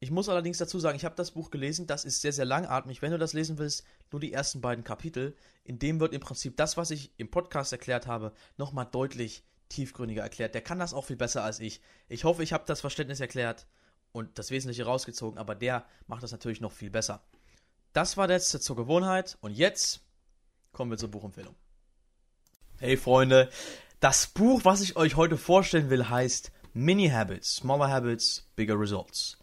Ich 0.00 0.10
muss 0.10 0.28
allerdings 0.28 0.58
dazu 0.58 0.80
sagen, 0.80 0.96
ich 0.96 1.04
habe 1.04 1.14
das 1.14 1.30
Buch 1.30 1.50
gelesen, 1.50 1.86
das 1.86 2.04
ist 2.04 2.20
sehr, 2.20 2.32
sehr 2.32 2.46
langatmig. 2.46 3.00
Wenn 3.00 3.12
du 3.12 3.18
das 3.18 3.32
lesen 3.32 3.58
willst, 3.58 3.84
nur 4.10 4.20
die 4.20 4.32
ersten 4.32 4.60
beiden 4.60 4.82
Kapitel. 4.82 5.36
In 5.62 5.78
dem 5.78 6.00
wird 6.00 6.14
im 6.14 6.20
Prinzip 6.20 6.56
das, 6.56 6.76
was 6.76 6.90
ich 6.90 7.12
im 7.16 7.30
Podcast 7.30 7.70
erklärt 7.70 8.08
habe, 8.08 8.32
nochmal 8.56 8.86
deutlich 8.90 9.44
tiefgründiger 9.70 10.22
erklärt. 10.22 10.54
Der 10.54 10.60
kann 10.60 10.78
das 10.78 10.92
auch 10.92 11.06
viel 11.06 11.16
besser 11.16 11.42
als 11.42 11.60
ich. 11.60 11.80
Ich 12.08 12.24
hoffe, 12.24 12.42
ich 12.42 12.52
habe 12.52 12.64
das 12.66 12.82
Verständnis 12.82 13.20
erklärt 13.20 13.66
und 14.12 14.38
das 14.38 14.50
Wesentliche 14.50 14.84
rausgezogen, 14.84 15.38
aber 15.38 15.54
der 15.54 15.86
macht 16.06 16.22
das 16.22 16.32
natürlich 16.32 16.60
noch 16.60 16.72
viel 16.72 16.90
besser. 16.90 17.22
Das 17.92 18.16
war 18.16 18.26
der 18.26 18.36
letzte 18.36 18.60
zur 18.60 18.76
Gewohnheit 18.76 19.38
und 19.40 19.56
jetzt 19.56 20.00
kommen 20.72 20.90
wir 20.90 20.98
zur 20.98 21.10
Buchempfehlung. 21.10 21.54
Hey 22.78 22.96
Freunde, 22.96 23.50
das 24.00 24.26
Buch, 24.26 24.64
was 24.64 24.80
ich 24.80 24.96
euch 24.96 25.16
heute 25.16 25.36
vorstellen 25.36 25.90
will, 25.90 26.08
heißt 26.08 26.52
Mini 26.72 27.08
Habits, 27.08 27.56
Smaller 27.56 27.88
Habits, 27.88 28.48
Bigger 28.56 28.78
Results 28.78 29.38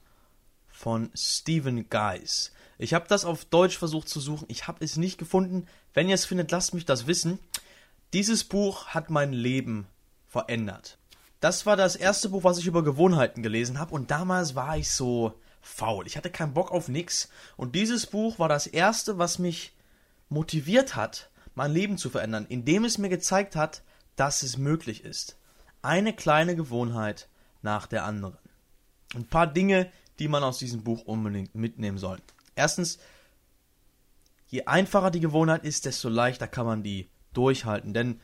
von 0.67 1.09
Stephen 1.15 1.89
Guys. 1.89 2.51
Ich 2.77 2.93
habe 2.93 3.07
das 3.07 3.25
auf 3.25 3.45
Deutsch 3.45 3.77
versucht 3.77 4.07
zu 4.07 4.19
suchen, 4.19 4.45
ich 4.49 4.67
habe 4.67 4.83
es 4.83 4.97
nicht 4.97 5.17
gefunden. 5.17 5.67
Wenn 5.93 6.07
ihr 6.07 6.15
es 6.15 6.25
findet, 6.25 6.51
lasst 6.51 6.73
mich 6.73 6.85
das 6.85 7.07
wissen. 7.07 7.39
Dieses 8.13 8.43
Buch 8.43 8.87
hat 8.87 9.09
mein 9.09 9.33
Leben 9.33 9.87
verändert. 10.27 10.97
Das 11.39 11.65
war 11.65 11.75
das 11.75 11.95
erste 11.95 12.29
Buch, 12.29 12.43
was 12.43 12.57
ich 12.57 12.67
über 12.67 12.83
Gewohnheiten 12.83 13.43
gelesen 13.43 13.79
habe 13.79 13.93
und 13.93 14.11
damals 14.11 14.55
war 14.55 14.77
ich 14.77 14.91
so 14.91 15.39
faul. 15.61 16.07
Ich 16.07 16.17
hatte 16.17 16.29
keinen 16.31 16.53
Bock 16.53 16.71
auf 16.71 16.87
nix 16.87 17.29
und 17.57 17.75
dieses 17.75 18.07
Buch 18.07 18.39
war 18.39 18.49
das 18.49 18.67
erste, 18.67 19.17
was 19.17 19.39
mich 19.39 19.73
motiviert 20.29 20.95
hat, 20.95 21.29
mein 21.55 21.71
Leben 21.71 21.97
zu 21.97 22.09
verändern, 22.09 22.45
indem 22.49 22.85
es 22.85 22.97
mir 22.97 23.09
gezeigt 23.09 23.55
hat, 23.55 23.83
dass 24.15 24.43
es 24.43 24.57
möglich 24.57 25.03
ist. 25.03 25.37
Eine 25.81 26.13
kleine 26.13 26.55
Gewohnheit 26.55 27.29
nach 27.61 27.87
der 27.87 28.03
anderen. 28.03 28.37
Ein 29.15 29.25
paar 29.25 29.47
Dinge, 29.47 29.91
die 30.19 30.27
man 30.27 30.43
aus 30.43 30.57
diesem 30.57 30.83
Buch 30.83 31.03
unbedingt 31.05 31.55
mitnehmen 31.55 31.97
soll. 31.97 32.17
Erstens, 32.55 32.97
je 34.47 34.65
einfacher 34.65 35.11
die 35.11 35.19
Gewohnheit 35.19 35.63
ist, 35.63 35.85
desto 35.85 36.09
leichter 36.09 36.47
kann 36.47 36.65
man 36.65 36.83
die 36.83 37.09
durchhalten. 37.33 37.93
Denn 37.93 38.19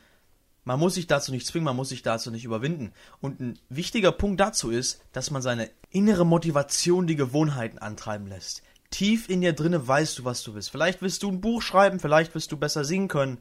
man 0.64 0.80
muss 0.80 0.94
sich 0.94 1.06
dazu 1.06 1.30
nicht 1.30 1.46
zwingen, 1.46 1.64
man 1.64 1.76
muss 1.76 1.90
sich 1.90 2.02
dazu 2.02 2.30
nicht 2.30 2.44
überwinden. 2.44 2.92
Und 3.20 3.40
ein 3.40 3.58
wichtiger 3.68 4.12
Punkt 4.12 4.40
dazu 4.40 4.70
ist, 4.70 5.00
dass 5.12 5.30
man 5.30 5.42
seine 5.42 5.70
innere 5.90 6.24
Motivation, 6.24 7.06
die 7.06 7.16
Gewohnheiten 7.16 7.78
antreiben 7.78 8.26
lässt. 8.26 8.62
Tief 8.90 9.28
in 9.28 9.40
dir 9.40 9.52
drinne 9.52 9.86
weißt 9.86 10.18
du, 10.18 10.24
was 10.24 10.42
du 10.42 10.54
willst. 10.54 10.70
Vielleicht 10.70 11.02
willst 11.02 11.22
du 11.22 11.30
ein 11.30 11.40
Buch 11.40 11.62
schreiben, 11.62 12.00
vielleicht 12.00 12.34
willst 12.34 12.50
du 12.52 12.56
besser 12.56 12.84
singen 12.84 13.08
können. 13.08 13.38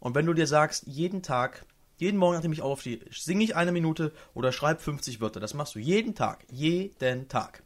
Und 0.00 0.14
wenn 0.14 0.26
du 0.26 0.34
dir 0.34 0.46
sagst, 0.46 0.86
jeden 0.86 1.22
Tag, 1.22 1.64
jeden 1.96 2.18
Morgen, 2.18 2.34
nachdem 2.34 2.52
ich 2.52 2.62
aufstehe, 2.62 3.00
singe 3.12 3.44
ich 3.44 3.54
eine 3.54 3.72
Minute 3.72 4.12
oder 4.34 4.50
schreibe 4.50 4.80
50 4.80 5.20
Wörter. 5.20 5.40
Das 5.40 5.54
machst 5.54 5.74
du 5.74 5.78
jeden 5.78 6.14
Tag, 6.14 6.44
jeden 6.50 7.28
Tag. 7.28 7.62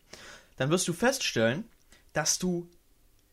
Dann 0.57 0.71
wirst 0.71 0.87
du 0.87 0.93
feststellen, 0.93 1.65
dass 2.13 2.39
du 2.39 2.69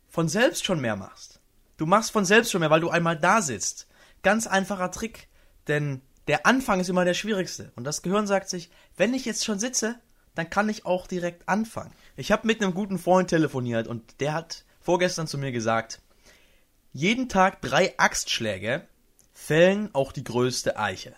von 0.08 0.30
selbst 0.30 0.66
schon 0.66 0.80
mehr 0.80 0.96
machst. 0.96 1.40
Du 1.78 1.86
machst 1.86 2.12
von 2.12 2.24
selbst 2.24 2.52
schon 2.52 2.62
mehr, 2.62 2.70
weil 2.70 2.80
du 2.80 2.90
einmal 2.90 3.18
da 3.18 3.42
sitzt. 3.42 3.88
Ganz 4.24 4.48
einfacher 4.48 4.92
Trick 4.92 5.28
denn 5.68 6.02
der 6.28 6.46
Anfang 6.46 6.80
ist 6.80 6.90
immer 6.90 7.06
der 7.06 7.14
schwierigste. 7.14 7.72
Und 7.76 7.84
das 7.84 8.02
Gehirn 8.02 8.28
sagt 8.28 8.50
sich, 8.50 8.70
wenn 8.98 9.14
ich 9.14 9.26
jetzt 9.26 9.46
schon 9.46 9.60
sitze, 9.60 10.00
dann 10.34 10.50
kann 10.50 10.70
ich 10.70 10.86
auch 10.86 11.08
direkt 11.08 11.48
anfangen. 11.48 11.94
Ich 12.18 12.32
habe 12.32 12.48
mit 12.48 12.62
einem 12.62 12.74
guten 12.74 13.00
Freund 13.00 13.30
telefoniert 13.30 13.88
und 13.88 14.20
der 14.20 14.34
hat 14.34 14.66
vorgestern 14.82 15.28
zu 15.28 15.38
mir 15.38 15.52
gesagt, 15.52 16.02
jeden 16.94 17.30
Tag 17.30 17.62
drei 17.62 17.98
Axtschläge 17.98 18.88
fällen 19.34 19.90
auch 19.94 20.12
die 20.12 20.24
größte 20.24 20.78
Eiche. 20.78 21.16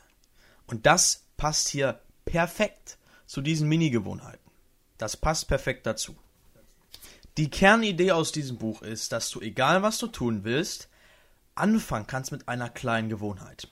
Und 0.65 0.85
das 0.85 1.23
passt 1.37 1.69
hier 1.69 2.01
perfekt 2.25 2.97
zu 3.25 3.41
diesen 3.41 3.67
Mini-Gewohnheiten. 3.67 4.51
Das 4.97 5.15
passt 5.15 5.47
perfekt 5.47 5.85
dazu. 5.85 6.15
Die 7.37 7.49
Kernidee 7.49 8.11
aus 8.11 8.31
diesem 8.31 8.57
Buch 8.57 8.81
ist, 8.81 9.11
dass 9.11 9.29
du, 9.29 9.41
egal 9.41 9.83
was 9.83 9.99
du 9.99 10.07
tun 10.07 10.43
willst, 10.43 10.89
anfangen 11.53 12.07
kannst 12.07 12.31
mit 12.31 12.47
einer 12.47 12.69
kleinen 12.69 13.09
Gewohnheit. 13.09 13.67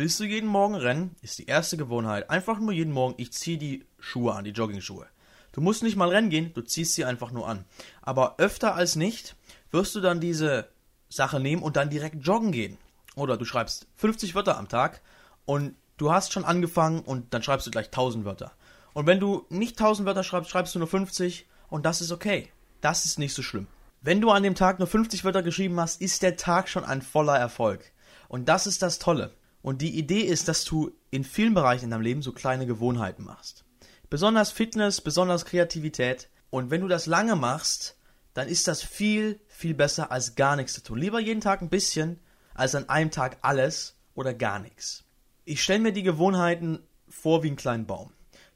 Willst 0.00 0.18
du 0.18 0.24
jeden 0.24 0.48
Morgen 0.48 0.76
rennen? 0.76 1.14
Ist 1.20 1.40
die 1.40 1.44
erste 1.44 1.76
Gewohnheit. 1.76 2.30
Einfach 2.30 2.58
nur 2.58 2.72
jeden 2.72 2.90
Morgen, 2.90 3.16
ich 3.18 3.34
ziehe 3.34 3.58
die 3.58 3.84
Schuhe 3.98 4.34
an, 4.34 4.44
die 4.44 4.52
Jogging-Schuhe. 4.52 5.06
Du 5.52 5.60
musst 5.60 5.82
nicht 5.82 5.94
mal 5.94 6.08
rennen 6.08 6.30
gehen, 6.30 6.54
du 6.54 6.62
ziehst 6.62 6.94
sie 6.94 7.04
einfach 7.04 7.32
nur 7.32 7.46
an. 7.46 7.66
Aber 8.00 8.36
öfter 8.38 8.74
als 8.74 8.96
nicht 8.96 9.36
wirst 9.70 9.94
du 9.94 10.00
dann 10.00 10.18
diese 10.18 10.70
Sache 11.10 11.38
nehmen 11.38 11.62
und 11.62 11.76
dann 11.76 11.90
direkt 11.90 12.26
joggen 12.26 12.50
gehen. 12.50 12.78
Oder 13.14 13.36
du 13.36 13.44
schreibst 13.44 13.88
50 13.96 14.34
Wörter 14.34 14.56
am 14.56 14.70
Tag 14.70 15.02
und 15.44 15.74
du 15.98 16.10
hast 16.10 16.32
schon 16.32 16.46
angefangen 16.46 17.00
und 17.00 17.34
dann 17.34 17.42
schreibst 17.42 17.66
du 17.66 17.70
gleich 17.70 17.88
1000 17.88 18.24
Wörter. 18.24 18.52
Und 18.94 19.06
wenn 19.06 19.20
du 19.20 19.44
nicht 19.50 19.78
1000 19.78 20.06
Wörter 20.06 20.24
schreibst, 20.24 20.50
schreibst 20.50 20.74
du 20.74 20.78
nur 20.78 20.88
50 20.88 21.46
und 21.68 21.84
das 21.84 22.00
ist 22.00 22.10
okay. 22.10 22.48
Das 22.80 23.04
ist 23.04 23.18
nicht 23.18 23.34
so 23.34 23.42
schlimm. 23.42 23.66
Wenn 24.00 24.22
du 24.22 24.30
an 24.30 24.44
dem 24.44 24.54
Tag 24.54 24.78
nur 24.78 24.88
50 24.88 25.26
Wörter 25.26 25.42
geschrieben 25.42 25.78
hast, 25.78 26.00
ist 26.00 26.22
der 26.22 26.38
Tag 26.38 26.70
schon 26.70 26.86
ein 26.86 27.02
voller 27.02 27.36
Erfolg. 27.36 27.92
Und 28.28 28.48
das 28.48 28.66
ist 28.66 28.80
das 28.80 28.98
Tolle. 28.98 29.34
Und 29.62 29.82
die 29.82 29.98
Idee 29.98 30.22
ist, 30.22 30.48
dass 30.48 30.64
du 30.64 30.92
in 31.10 31.24
vielen 31.24 31.54
Bereichen 31.54 31.84
in 31.84 31.90
deinem 31.90 32.02
Leben 32.02 32.22
so 32.22 32.32
kleine 32.32 32.66
Gewohnheiten 32.66 33.24
machst. 33.24 33.64
Besonders 34.08 34.50
Fitness, 34.50 35.00
besonders 35.00 35.44
Kreativität. 35.44 36.28
Und 36.50 36.70
wenn 36.70 36.80
du 36.80 36.88
das 36.88 37.06
lange 37.06 37.36
machst, 37.36 37.96
dann 38.34 38.48
ist 38.48 38.68
das 38.68 38.82
viel, 38.82 39.40
viel 39.48 39.74
besser 39.74 40.10
als 40.10 40.34
gar 40.34 40.56
nichts 40.56 40.74
zu 40.74 40.82
tun. 40.82 40.98
Lieber 40.98 41.20
jeden 41.20 41.40
Tag 41.40 41.62
ein 41.62 41.68
bisschen, 41.68 42.18
als 42.54 42.74
an 42.74 42.88
einem 42.88 43.10
Tag 43.10 43.38
alles 43.42 43.96
oder 44.14 44.34
gar 44.34 44.58
nichts. 44.58 45.04
Ich 45.44 45.62
stelle 45.62 45.80
mir 45.80 45.92
die 45.92 46.02
Gewohnheiten 46.02 46.80
vor 47.08 47.42
wie 47.42 47.48
einen 47.48 47.56
kleinen 47.56 47.86
Baum. 47.86 48.12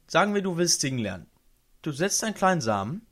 Sagen 0.07 0.33
wir, 0.33 0.41
du 0.41 0.57
willst 0.57 0.81
singen 0.81 0.99
lernen. 0.99 1.27
Du 1.81 1.91
setzt 1.91 2.23
einen 2.23 2.35
kleinen 2.35 2.61
Samen, 2.61 3.05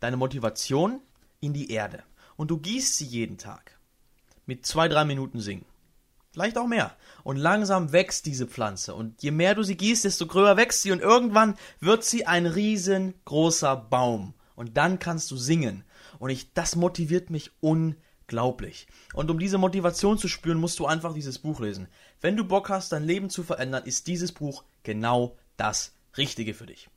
deine 0.00 0.16
Motivation 0.16 1.00
in 1.40 1.52
die 1.52 1.70
Erde 1.70 2.02
und 2.36 2.50
du 2.50 2.58
gießt 2.58 2.96
sie 2.96 3.06
jeden 3.06 3.38
Tag. 3.38 3.78
Mit 4.46 4.64
zwei, 4.66 4.88
drei 4.88 5.04
Minuten 5.04 5.40
singen. 5.40 5.64
Vielleicht 6.30 6.58
auch 6.58 6.66
mehr. 6.66 6.94
Und 7.24 7.36
langsam 7.36 7.92
wächst 7.92 8.26
diese 8.26 8.46
Pflanze. 8.46 8.94
Und 8.94 9.22
je 9.22 9.30
mehr 9.30 9.54
du 9.54 9.62
sie 9.62 9.76
gießt, 9.76 10.04
desto 10.04 10.26
größer 10.26 10.56
wächst 10.56 10.82
sie. 10.82 10.92
Und 10.92 11.00
irgendwann 11.00 11.56
wird 11.80 12.04
sie 12.04 12.26
ein 12.26 12.46
riesengroßer 12.46 13.76
Baum. 13.76 14.34
Und 14.54 14.76
dann 14.76 14.98
kannst 14.98 15.30
du 15.30 15.36
singen. 15.36 15.84
Und 16.18 16.30
ich, 16.30 16.52
das 16.52 16.76
motiviert 16.76 17.30
mich 17.30 17.52
unglaublich. 17.60 18.86
Und 19.14 19.30
um 19.30 19.38
diese 19.38 19.58
Motivation 19.58 20.18
zu 20.18 20.28
spüren, 20.28 20.58
musst 20.58 20.78
du 20.78 20.86
einfach 20.86 21.14
dieses 21.14 21.38
Buch 21.38 21.60
lesen. 21.60 21.88
Wenn 22.20 22.36
du 22.36 22.44
Bock 22.44 22.68
hast, 22.68 22.92
dein 22.92 23.04
Leben 23.04 23.30
zu 23.30 23.42
verändern, 23.42 23.84
ist 23.84 24.06
dieses 24.06 24.32
Buch 24.32 24.64
genau 24.82 25.36
das 25.56 25.94
Richtige 26.16 26.54
für 26.54 26.66
dich. 26.66 26.88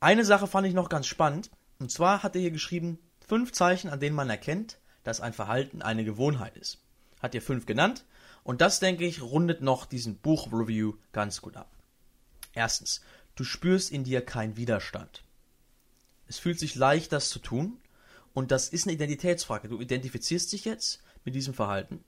Eine 0.00 0.24
Sache 0.24 0.46
fand 0.46 0.66
ich 0.66 0.74
noch 0.74 0.88
ganz 0.88 1.06
spannend. 1.06 1.50
Und 1.78 1.90
zwar 1.90 2.22
hat 2.22 2.36
er 2.36 2.42
hier 2.42 2.50
geschrieben, 2.50 2.98
fünf 3.26 3.52
Zeichen, 3.52 3.90
an 3.90 4.00
denen 4.00 4.14
man 4.14 4.30
erkennt, 4.30 4.78
dass 5.02 5.20
ein 5.20 5.32
Verhalten 5.32 5.82
eine 5.82 6.04
Gewohnheit 6.04 6.56
ist. 6.56 6.83
Hat 7.24 7.34
er 7.34 7.40
fünf 7.40 7.64
genannt. 7.64 8.04
Und 8.42 8.60
das, 8.60 8.80
denke 8.80 9.06
ich, 9.06 9.22
rundet 9.22 9.62
noch 9.62 9.86
diesen 9.86 10.18
Buchreview 10.18 10.92
ganz 11.10 11.40
gut 11.40 11.56
ab. 11.56 11.74
Erstens, 12.52 13.00
du 13.34 13.44
spürst 13.44 13.90
in 13.90 14.04
dir 14.04 14.22
keinen 14.22 14.58
Widerstand. 14.58 15.24
Es 16.26 16.38
fühlt 16.38 16.58
sich 16.58 16.74
leicht, 16.74 17.12
das 17.12 17.30
zu 17.30 17.38
tun. 17.38 17.78
Und 18.34 18.50
das 18.50 18.68
ist 18.68 18.86
eine 18.86 18.92
Identitätsfrage. 18.92 19.70
Du 19.70 19.80
identifizierst 19.80 20.52
dich 20.52 20.66
jetzt 20.66 21.02
mit 21.24 21.34
diesem 21.34 21.54
Verhalten. 21.54 22.04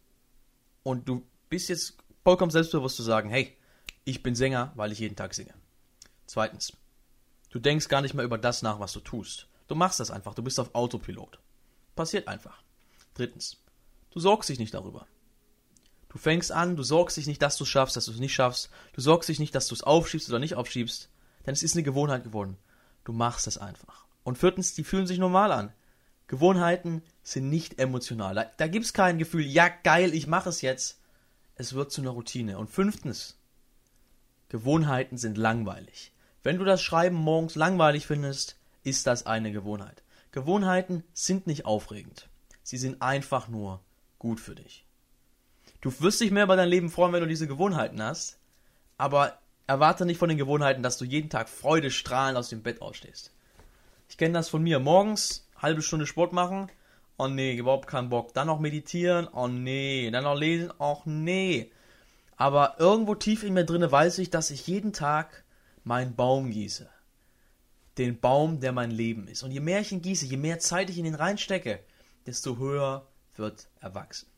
Und 0.83 1.09
du 1.09 1.27
bist 1.49 1.71
jetzt 1.71 1.97
vollkommen 2.23 2.51
selbstbewusst 2.51 2.97
zu 2.97 3.03
sagen, 3.03 3.31
hey, 3.31 3.57
ich 4.05 4.23
bin 4.23 4.35
Sänger, 4.35 4.73
weil 4.75 4.93
ich 4.93 4.99
jeden 4.99 5.17
Tag 5.17 5.33
singe. 5.33 5.55
Zweitens, 6.27 6.75
du 7.49 7.59
denkst 7.59 7.89
gar 7.89 8.03
nicht 8.03 8.13
mehr 8.13 8.27
über 8.27 8.37
das 8.37 8.61
nach, 8.61 8.81
was 8.81 8.93
du 8.93 9.01
tust. 9.01 9.49
Du 9.67 9.77
machst 9.77 9.99
das 9.99 10.11
einfach, 10.11 10.35
du 10.35 10.43
bist 10.43 10.61
auf 10.61 10.75
Autopilot. 10.75 11.39
Passiert 11.95 12.29
einfach. 12.29 12.63
Drittens, 13.15 13.57
du 14.17 14.21
sorgst 14.21 14.49
dich 14.49 14.59
nicht 14.59 14.73
darüber. 14.73 15.07
Du 16.09 16.17
fängst 16.17 16.51
an, 16.51 16.75
du 16.75 16.83
sorgst 16.83 17.19
dich 17.19 17.27
nicht, 17.27 17.43
dass 17.43 17.59
du 17.59 17.65
es 17.65 17.69
schaffst, 17.69 17.97
dass 17.97 18.07
du 18.07 18.13
es 18.13 18.19
nicht 18.19 18.33
schaffst. 18.33 18.71
Du 18.95 19.03
sorgst 19.03 19.29
dich 19.29 19.39
nicht, 19.39 19.55
dass 19.55 19.69
du 19.69 19.75
es 19.75 19.83
aufschiebst 19.83 20.31
oder 20.31 20.39
nicht 20.39 20.55
aufschiebst. 20.55 21.11
Denn 21.45 21.53
es 21.53 21.63
ist 21.63 21.75
eine 21.75 21.83
Gewohnheit 21.83 22.25
geworden. 22.25 22.57
Du 23.05 23.13
machst 23.13 23.47
es 23.47 23.59
einfach. 23.59 24.07
Und 24.25 24.39
viertens, 24.39 24.73
die 24.73 24.85
fühlen 24.85 25.07
sich 25.07 25.19
normal 25.19 25.53
an. 25.53 25.71
Gewohnheiten 26.29 27.03
sind 27.23 27.51
nicht 27.51 27.79
emotional. 27.79 28.35
Da, 28.35 28.45
da 28.57 28.69
gibt 28.69 28.87
es 28.87 28.95
kein 28.95 29.19
Gefühl, 29.19 29.45
ja 29.45 29.69
geil, 29.69 30.15
ich 30.15 30.27
mache 30.27 30.49
es 30.49 30.63
jetzt. 30.63 30.99
Es 31.55 31.75
wird 31.75 31.93
zu 31.93 32.01
einer 32.01 32.13
Routine. 32.13 32.57
Und 32.57 32.71
fünftens, 32.71 33.37
Gewohnheiten 34.49 35.19
sind 35.19 35.37
langweilig. 35.37 36.15
Wenn 36.43 36.57
du 36.57 36.65
das 36.65 36.81
Schreiben 36.81 37.17
morgens 37.17 37.55
langweilig 37.55 38.07
findest, 38.07 38.57
ist 38.83 39.07
das 39.07 39.27
eine 39.27 39.53
Gewohnheit. 39.53 40.03
Gewohnheiten 40.33 41.05
sind 41.13 41.47
nicht 41.47 41.67
aufregend. 41.67 42.31
Sie 42.63 42.79
sind 42.79 43.03
einfach 43.03 43.49
nur 43.49 43.83
gut 44.19 44.41
für 44.41 44.55
dich. 44.55 44.85
Du 45.81 45.93
wirst 46.01 46.21
dich 46.21 46.31
mehr 46.31 46.45
über 46.45 46.57
dein 46.57 46.69
Leben 46.69 46.91
freuen, 46.91 47.13
wenn 47.13 47.21
du 47.21 47.29
diese 47.29 47.47
Gewohnheiten 47.47 48.03
hast, 48.03 48.39
aber 48.99 49.39
erwarte 49.67 50.07
nicht 50.07 50.19
von 50.19 50.29
den 50.29 50.39
Gewohnheiten, 50.39 50.83
dass 50.83 50.99
du 50.99 51.05
jeden 51.05 51.31
Tag 51.31 51.49
freudestrahlend 51.49 52.39
aus 52.39 52.49
dem 52.49 52.63
Bett 52.63 52.81
ausstehst. 52.83 53.33
Ich 54.09 54.17
kenne 54.17 54.35
das 54.35 54.49
von 54.49 54.63
mir. 54.63 54.79
Morgens 54.79 55.47
halbe 55.57 55.83
Stunde 55.83 56.07
Sport 56.07 56.33
machen. 56.33 56.71
Oh 57.19 57.29
nee, 57.29 57.57
überhaupt 57.57 57.87
keinen 57.87 58.11
Bock. 58.11 58.35
Dann 58.35 58.47
noch 58.47 58.61
meditieren. 58.61 59.29
Oh 59.33 59.49
nee. 59.49 60.11
Dann 60.11 60.25
noch 60.25 60.39
lesen. 60.39 60.73
Oh 60.79 60.99
nee. 61.05 61.73
Aber 62.37 62.77
irgendwo 62.79 63.15
tief 63.15 63.43
in 63.43 63.55
mir 63.55 63.65
drinne 63.65 63.91
weiß 63.91 64.19
ich, 64.19 64.31
dass 64.31 64.51
ich 64.51 64.67
jeden 64.67 64.93
Tag 64.93 65.45
meinen 65.85 66.15
Baum 66.15 66.51
gieße. 66.51 66.89
Den 67.99 68.21
Baum, 68.21 68.61
der 68.61 68.73
mein 68.73 68.91
Leben 68.91 69.27
ist. 69.27 69.43
Und 69.43 69.53
je 69.53 69.61
mehr 69.61 69.81
ich 69.81 69.93
ihn 69.93 70.03
gieße, 70.03 70.27
je 70.27 70.37
mehr 70.37 70.59
Zeit 70.59 70.91
ich 70.91 70.99
in 70.99 71.07
ihn 71.07 71.15
reinstecke, 71.15 71.81
desto 72.27 72.59
höher 72.59 73.07
wird 73.39 73.69
er 73.81 73.95
wachsen. 73.95 74.29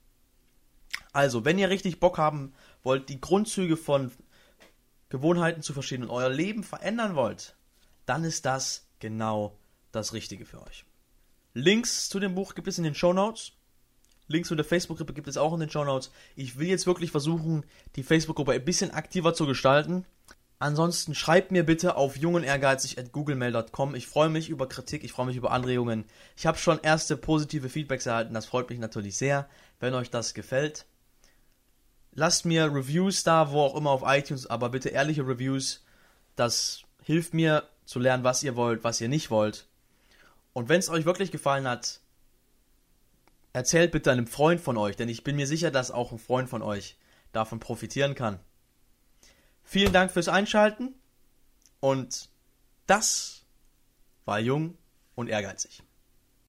Also, 1.12 1.44
wenn 1.44 1.58
ihr 1.58 1.70
richtig 1.70 2.00
Bock 2.00 2.18
haben 2.18 2.52
wollt, 2.82 3.08
die 3.08 3.20
Grundzüge 3.20 3.76
von 3.76 4.10
Gewohnheiten 5.08 5.62
zu 5.62 5.72
verstehen 5.72 6.02
und 6.02 6.10
euer 6.10 6.28
Leben 6.28 6.64
verändern 6.64 7.14
wollt, 7.14 7.56
dann 8.06 8.24
ist 8.24 8.46
das 8.46 8.86
genau 8.98 9.58
das 9.92 10.12
Richtige 10.12 10.44
für 10.44 10.62
euch. 10.62 10.84
Links 11.54 12.08
zu 12.08 12.20
dem 12.20 12.34
Buch 12.34 12.54
gibt 12.54 12.68
es 12.68 12.78
in 12.78 12.84
den 12.84 12.94
Show 12.94 13.12
Notes. 13.12 13.52
Links 14.28 14.48
zu 14.48 14.54
der 14.54 14.64
Facebook-Gruppe 14.64 15.14
gibt 15.14 15.28
es 15.28 15.38
auch 15.38 15.54
in 15.54 15.60
den 15.60 15.70
Show 15.70 15.84
Notes. 15.84 16.10
Ich 16.36 16.58
will 16.58 16.68
jetzt 16.68 16.86
wirklich 16.86 17.10
versuchen, 17.10 17.64
die 17.96 18.02
Facebook-Gruppe 18.02 18.52
ein 18.52 18.64
bisschen 18.64 18.90
aktiver 18.90 19.32
zu 19.32 19.46
gestalten. 19.46 20.04
Ansonsten 20.60 21.14
schreibt 21.14 21.52
mir 21.52 21.64
bitte 21.64 21.96
auf 21.96 22.16
jungenehrgeizig.googlemail.com. 22.16 23.94
Ich 23.94 24.08
freue 24.08 24.28
mich 24.28 24.48
über 24.48 24.68
Kritik, 24.68 25.04
ich 25.04 25.12
freue 25.12 25.26
mich 25.26 25.36
über 25.36 25.52
Anregungen. 25.52 26.04
Ich 26.36 26.46
habe 26.46 26.58
schon 26.58 26.80
erste 26.82 27.16
positive 27.16 27.68
Feedbacks 27.68 28.06
erhalten, 28.06 28.34
das 28.34 28.46
freut 28.46 28.68
mich 28.68 28.80
natürlich 28.80 29.16
sehr, 29.16 29.48
wenn 29.78 29.94
euch 29.94 30.10
das 30.10 30.34
gefällt. 30.34 30.86
Lasst 32.12 32.44
mir 32.44 32.74
Reviews 32.74 33.22
da, 33.22 33.52
wo 33.52 33.60
auch 33.60 33.76
immer 33.76 33.90
auf 33.90 34.02
iTunes, 34.04 34.48
aber 34.48 34.70
bitte 34.70 34.88
ehrliche 34.88 35.26
Reviews. 35.26 35.84
Das 36.34 36.82
hilft 37.04 37.34
mir 37.34 37.68
zu 37.84 38.00
lernen, 38.00 38.24
was 38.24 38.42
ihr 38.42 38.56
wollt, 38.56 38.82
was 38.82 39.00
ihr 39.00 39.08
nicht 39.08 39.30
wollt. 39.30 39.66
Und 40.52 40.68
wenn 40.68 40.80
es 40.80 40.88
euch 40.88 41.04
wirklich 41.04 41.30
gefallen 41.30 41.68
hat, 41.68 42.00
erzählt 43.52 43.92
bitte 43.92 44.10
einem 44.10 44.26
Freund 44.26 44.60
von 44.60 44.76
euch, 44.76 44.96
denn 44.96 45.08
ich 45.08 45.22
bin 45.22 45.36
mir 45.36 45.46
sicher, 45.46 45.70
dass 45.70 45.92
auch 45.92 46.10
ein 46.10 46.18
Freund 46.18 46.48
von 46.48 46.62
euch 46.62 46.96
davon 47.32 47.60
profitieren 47.60 48.16
kann. 48.16 48.40
Vielen 49.70 49.92
Dank 49.92 50.10
fürs 50.10 50.28
Einschalten 50.28 50.94
und 51.80 52.30
das 52.86 53.44
war 54.24 54.40
jung 54.40 54.78
und 55.14 55.28
ehrgeizig. 55.28 55.82